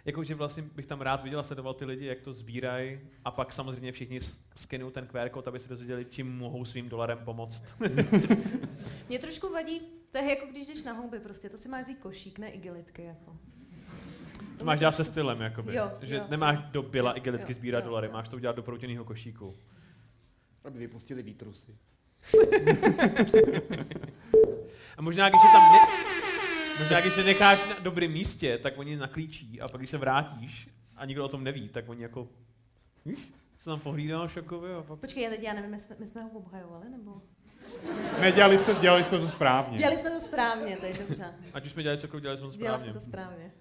jako 0.04 0.24
že 0.24 0.34
vlastně 0.34 0.62
bych 0.62 0.86
tam 0.86 1.00
rád 1.00 1.22
viděl 1.22 1.40
a 1.40 1.42
sledoval 1.42 1.74
ty 1.74 1.84
lidi, 1.84 2.06
jak 2.06 2.20
to 2.20 2.32
sbírají 2.32 3.00
a 3.24 3.30
pak 3.30 3.52
samozřejmě 3.52 3.92
všichni 3.92 4.20
skenují 4.56 4.92
ten 4.92 5.06
QR 5.06 5.28
kód, 5.28 5.48
aby 5.48 5.58
se 5.58 5.68
dozvěděli, 5.68 6.04
čím 6.04 6.38
mohou 6.38 6.64
svým 6.64 6.88
dolarem 6.88 7.18
pomoct. 7.18 7.64
Mě 9.08 9.18
trošku 9.18 9.52
vadí, 9.52 9.80
to 10.10 10.18
je 10.18 10.30
jako 10.30 10.46
když 10.46 10.66
jdeš 10.66 10.82
na 10.82 10.92
houby 10.92 11.18
prostě, 11.18 11.48
to 11.48 11.58
si 11.58 11.68
máš 11.68 11.84
vzít 11.84 11.98
košík, 11.98 12.38
ne 12.38 12.50
igelitky, 12.50 13.04
jako. 13.04 13.36
To 14.58 14.64
máš 14.64 14.80
dělat 14.80 14.94
se 14.94 15.04
stylem, 15.04 15.40
jakoby. 15.40 15.74
Jo, 15.74 15.90
že 16.02 16.16
jo. 16.16 16.26
nemáš 16.30 16.58
do 16.70 16.82
byla 16.82 17.12
igelitky 17.12 17.52
Jo, 17.52 17.56
sbírat 17.58 17.84
jo. 17.84 17.84
dolary, 17.90 18.08
máš 18.08 18.28
to 18.28 18.36
udělat 18.36 18.56
do 18.56 18.62
proutěného 18.62 19.04
košíku. 19.04 19.54
Aby 20.64 20.78
vypustili 20.78 21.22
výtrusy. 21.22 21.76
A 24.96 25.02
možná, 25.02 25.28
když 25.28 25.42
je 25.44 25.50
tam 25.52 25.72
ne... 25.72 25.78
možná, 26.78 27.00
když 27.00 27.14
se 27.14 27.24
necháš 27.24 27.68
na 27.68 27.76
dobrém 27.80 28.12
místě, 28.12 28.58
tak 28.58 28.78
oni 28.78 28.96
naklíčí 28.96 29.60
a 29.60 29.68
pak, 29.68 29.80
když 29.80 29.90
se 29.90 29.98
vrátíš 29.98 30.68
a 30.96 31.04
nikdo 31.04 31.24
o 31.24 31.28
tom 31.28 31.44
neví, 31.44 31.68
tak 31.68 31.88
oni 31.88 32.02
jako... 32.02 32.28
Víš, 33.04 33.32
se 33.58 33.64
tam 33.64 33.80
pohlídal 33.80 34.28
šokově 34.28 34.74
a 34.74 34.82
pak... 34.82 34.98
Počkej, 34.98 35.22
já 35.22 35.30
teď 35.30 35.42
já 35.42 35.52
nevím, 35.52 35.70
my 35.70 35.80
jsme, 35.80 35.96
my 35.98 36.06
jsme 36.06 36.22
ho 36.22 36.30
obhajovali, 36.30 36.90
nebo? 36.90 37.22
Ne, 38.20 38.32
dělali 38.32 38.58
jste, 38.58 38.74
dělali 38.74 39.04
jste 39.04 39.18
to 39.18 39.28
správně. 39.28 39.78
Dělali 39.78 39.96
jsme 39.96 40.10
to 40.10 40.20
správně, 40.20 40.76
to 40.76 40.86
je 40.86 40.98
dobře. 40.98 41.34
Ať 41.54 41.66
už 41.66 41.72
jsme 41.72 41.82
dělali 41.82 42.00
cokoliv, 42.00 42.22
dělali 42.22 42.38
jsme 42.38 42.50
to 42.50 42.56
Dělali 42.56 42.78
správně. 42.78 42.92
jsme 42.92 43.00
to 43.00 43.06
správně. 43.06 43.52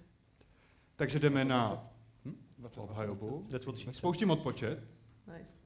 Takže 0.96 1.18
jdeme 1.18 1.44
na 1.44 1.90
hm? 2.24 2.36
obhajobu. 2.76 3.44
Spouštím 3.92 4.30
odpočet. 4.30 4.78
Nice. 5.38 5.61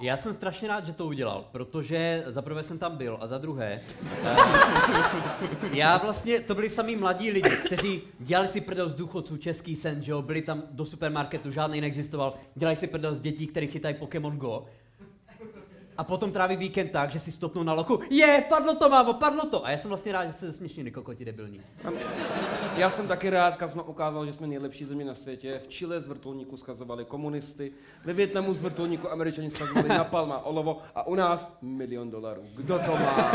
Já 0.00 0.16
jsem 0.16 0.34
strašně 0.34 0.68
rád, 0.68 0.86
že 0.86 0.92
to 0.92 1.06
udělal, 1.06 1.44
protože 1.52 2.24
za 2.26 2.42
prvé 2.42 2.64
jsem 2.64 2.78
tam 2.78 2.96
byl 2.96 3.18
a 3.20 3.26
za 3.26 3.38
druhé, 3.38 3.80
eh, 4.24 4.36
já 5.72 5.98
vlastně, 5.98 6.40
to 6.40 6.54
byli 6.54 6.68
samý 6.68 6.96
mladí 6.96 7.30
lidi, 7.30 7.50
kteří 7.66 8.02
dělali 8.18 8.48
si 8.48 8.60
prdel 8.60 8.88
z 8.88 8.94
důchodců, 8.94 9.36
český 9.36 9.76
sen, 9.76 10.02
že 10.02 10.12
jo, 10.12 10.22
byli 10.22 10.42
tam 10.42 10.62
do 10.70 10.86
supermarketu, 10.86 11.50
žádný 11.50 11.80
neexistoval, 11.80 12.34
dělají 12.54 12.76
si 12.76 12.86
prdel 12.86 13.14
z 13.14 13.20
dětí, 13.20 13.46
které 13.46 13.66
chytají 13.66 13.94
Pokémon 13.94 14.36
Go. 14.36 14.66
A 15.96 16.04
potom 16.04 16.32
tráví 16.32 16.56
víkend 16.56 16.90
tak, 16.90 17.12
že 17.12 17.20
si 17.20 17.32
stopnou 17.32 17.62
na 17.62 17.72
loku, 17.72 18.00
je, 18.10 18.44
padlo 18.48 18.76
to, 18.76 18.88
mámo, 18.88 19.14
padlo 19.14 19.46
to. 19.46 19.66
A 19.66 19.70
já 19.70 19.76
jsem 19.76 19.88
vlastně 19.88 20.12
rád, 20.12 20.26
že 20.26 20.32
se 20.32 20.46
zesměšnili 20.46 20.90
kokoti 20.90 21.24
debilní. 21.24 21.60
Já 22.80 22.90
jsem 22.90 23.08
taky 23.08 23.30
rád, 23.30 23.56
Kazma 23.56 23.82
ukázal, 23.82 24.26
že 24.26 24.32
jsme 24.32 24.46
nejlepší 24.46 24.84
země 24.84 25.04
na 25.04 25.14
světě. 25.14 25.60
V 25.64 25.68
Chile 25.68 26.00
z 26.00 26.06
vrtulníku 26.08 26.56
skazovali 26.56 27.04
komunisty, 27.04 27.72
ve 28.04 28.12
Větnamu 28.12 28.54
z 28.54 28.62
vrtulníku 28.62 29.10
američani 29.10 29.50
skazovali 29.50 29.88
napalm 29.98 30.32
a 30.32 30.46
olovo 30.46 30.82
a 30.94 31.06
u 31.06 31.14
nás 31.14 31.58
milion 31.62 32.10
dolarů. 32.10 32.42
Kdo 32.56 32.78
to 32.78 32.92
má? 32.92 33.32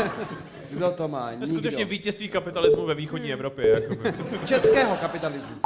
Kdo 0.70 0.90
to 0.90 1.08
má? 1.08 1.24
To 1.26 1.30
je 1.30 1.36
Nikdo. 1.36 1.46
skutečně 1.46 1.84
vítězství 1.84 2.28
kapitalismu 2.28 2.86
ve 2.86 2.94
východní 2.94 3.32
Evropě. 3.32 3.68
Jakoby. 3.68 4.14
Českého 4.46 4.96
kapitalismu. 4.96 5.56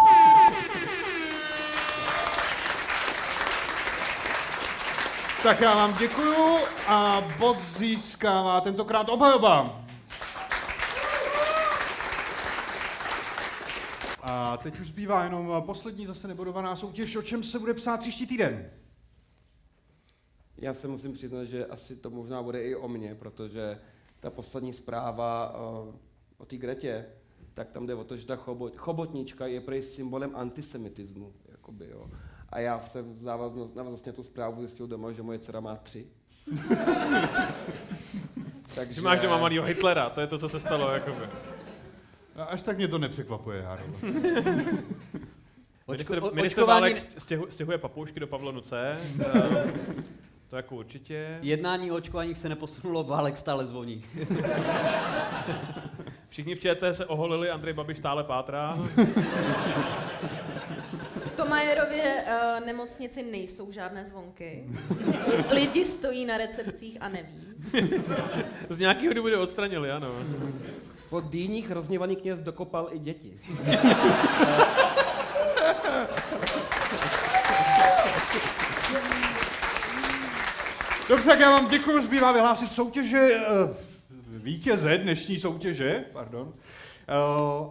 Tak 5.42 5.60
já 5.60 5.74
vám 5.74 5.94
děkuju 5.98 6.58
a 6.88 7.22
bod 7.38 7.56
získává 7.62 8.60
tentokrát 8.60 9.08
obhajoba. 9.08 9.80
A 14.30 14.56
teď 14.56 14.80
už 14.80 14.86
zbývá 14.86 15.24
jenom 15.24 15.62
poslední 15.66 16.06
zase 16.06 16.28
nebudovaná 16.28 16.76
soutěž, 16.76 17.16
o 17.16 17.22
čem 17.22 17.44
se 17.44 17.58
bude 17.58 17.74
psát 17.74 18.00
příští 18.00 18.26
týden. 18.26 18.70
Já 20.58 20.74
se 20.74 20.88
musím 20.88 21.12
přiznat, 21.12 21.44
že 21.44 21.66
asi 21.66 21.96
to 21.96 22.10
možná 22.10 22.42
bude 22.42 22.62
i 22.62 22.74
o 22.74 22.88
mně, 22.88 23.14
protože 23.14 23.78
ta 24.20 24.30
poslední 24.30 24.72
zpráva 24.72 25.54
o, 25.54 25.94
o 26.38 26.44
té 26.44 26.56
Gretě, 26.56 27.06
tak 27.54 27.70
tam 27.70 27.86
jde 27.86 27.94
o 27.94 28.04
to, 28.04 28.16
že 28.16 28.26
ta 28.26 28.36
chobot, 28.36 28.76
chobotnička 28.76 29.46
je 29.46 29.60
prej 29.60 29.82
symbolem 29.82 30.36
antisemitismu. 30.36 31.32
Jakoby, 31.48 31.88
jo. 31.90 32.06
A 32.48 32.60
já 32.60 32.80
jsem 32.80 33.14
v 33.14 33.24
na 33.74 33.82
vlastně 33.82 34.12
tu 34.12 34.22
zprávu 34.22 34.60
zjistil 34.60 34.86
doma, 34.86 35.12
že 35.12 35.22
moje 35.22 35.38
dcera 35.38 35.60
má 35.60 35.76
tři. 35.76 36.06
Takže... 38.74 38.94
Že 38.94 39.00
máš 39.00 39.20
doma 39.20 39.38
malýho 39.38 39.64
Hitlera, 39.64 40.10
to 40.10 40.20
je 40.20 40.26
to, 40.26 40.38
co 40.38 40.48
se 40.48 40.60
stalo. 40.60 40.90
Jakoby. 40.90 41.49
A 42.40 42.44
Až 42.44 42.62
tak 42.62 42.76
mě 42.76 42.88
to 42.88 42.98
nepřekvapuje, 42.98 43.62
Jaro. 43.62 43.82
Minister, 45.88 46.24
o- 46.24 46.30
minister 46.34 46.64
Válek 46.64 46.98
stěhu, 47.18 47.46
stěhuje 47.50 47.78
papoušky 47.78 48.20
do 48.20 48.26
Pavlonu 48.26 48.60
C. 48.60 48.98
eh, 49.34 49.72
to 50.50 50.56
jako 50.56 50.76
určitě. 50.76 51.38
Jednání 51.42 51.90
o 51.90 51.94
očkování 51.94 52.34
se 52.34 52.48
neposunulo, 52.48 53.04
válek 53.04 53.36
stále 53.36 53.66
zvoní. 53.66 54.04
Všichni 56.28 56.54
v 56.54 56.60
ČT 56.60 56.96
se 56.96 57.06
oholili, 57.06 57.50
Andrej 57.50 57.74
Babiš 57.74 57.98
stále 57.98 58.24
pátrá. 58.24 58.76
V 61.26 61.30
tom 61.36 61.46
Tomajerově 61.46 62.24
uh, 62.26 62.66
nemocnici 62.66 63.22
nejsou 63.22 63.72
žádné 63.72 64.06
zvonky. 64.06 64.64
Lidi 65.54 65.84
stojí 65.84 66.26
na 66.26 66.38
recepcích 66.38 66.98
a 67.00 67.08
neví. 67.08 67.44
Z 68.68 68.78
nějakého 68.78 69.14
důvodu 69.14 69.40
odstranili, 69.40 69.90
ano. 69.90 70.08
Po 71.10 71.20
dýních 71.20 71.70
rozněvaný 71.70 72.16
kněz 72.16 72.40
dokopal 72.40 72.88
i 72.92 72.98
děti. 72.98 73.32
Dobře, 81.08 81.28
tak 81.28 81.40
já 81.40 81.50
vám 81.50 81.68
děkuji, 81.68 82.02
zbývá 82.02 82.32
vyhlásit 82.32 82.72
soutěže, 82.72 83.30
uh, 83.30 83.76
vítěze 84.28 84.98
dnešní 84.98 85.40
soutěže, 85.40 86.04
pardon. 86.12 86.42
Uh, 86.42 86.54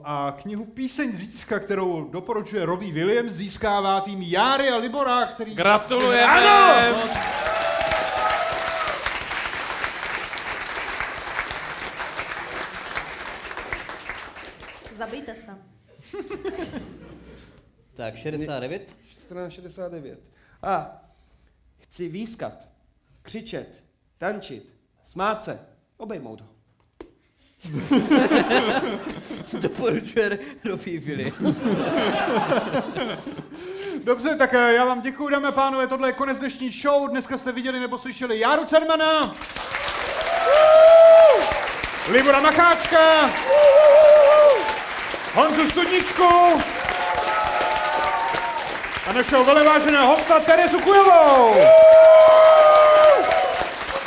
a 0.04 0.38
knihu 0.41 0.65
Píseň 0.65 1.15
Zícka, 1.15 1.60
kterou 1.60 2.10
doporučuje 2.12 2.65
Robbie 2.65 2.93
Williams, 2.93 3.34
získává 3.34 4.02
tým 4.02 4.21
Járy 4.21 4.69
a 4.69 4.78
Libora, 4.78 5.25
který... 5.25 5.56
Gratulujeme! 5.56 6.25
Ano! 6.25 7.48
69. 18.19 18.97
Strana 19.23 19.49
69. 19.49 20.19
A 20.62 21.01
chci 21.77 22.10
výskat, 22.10 22.67
křičet, 23.21 23.84
tančit, 24.17 24.75
smát 25.05 25.43
se, 25.43 25.60
obejmout 25.97 26.41
ho. 26.41 26.47
Doporučuje 29.60 30.39
Robbie 30.65 30.99
Williams. 30.99 31.58
Dobře, 34.03 34.36
tak 34.36 34.53
eh, 34.53 34.73
já 34.73 34.86
vám 34.86 35.01
děkuji, 35.01 35.29
dámy 35.29 35.47
a 35.47 35.51
pánové, 35.51 35.88
tohle 35.88 36.10
je 36.10 36.13
konec 36.13 36.39
dnešní 36.39 36.71
show. 36.71 37.10
Dneska 37.10 37.38
jste 37.38 37.51
viděli 37.51 37.79
nebo 37.79 37.97
slyšeli 37.97 38.39
Járu 38.39 38.65
Cermana, 38.65 39.36
Libora 42.12 42.41
Macháčka, 42.41 43.29
Honzu 45.34 45.69
Studničku 45.69 46.23
a 49.10 49.13
našeho 49.13 49.43
veleváženého 49.43 50.08
hosta 50.08 50.39
Terezu 50.39 50.80
Kujovou. 50.80 51.54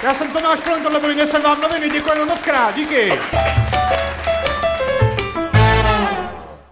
Já 0.02 0.14
jsem 0.14 0.30
Tomáš 0.30 0.60
Kolem, 0.60 0.82
tohle 0.82 1.00
byli 1.00 1.14
Nesem 1.14 1.42
vám 1.42 1.60
noviny, 1.60 1.90
děkujeme 1.90 2.24
moc 2.24 2.42
krát, 2.42 2.74
díky. 2.74 3.12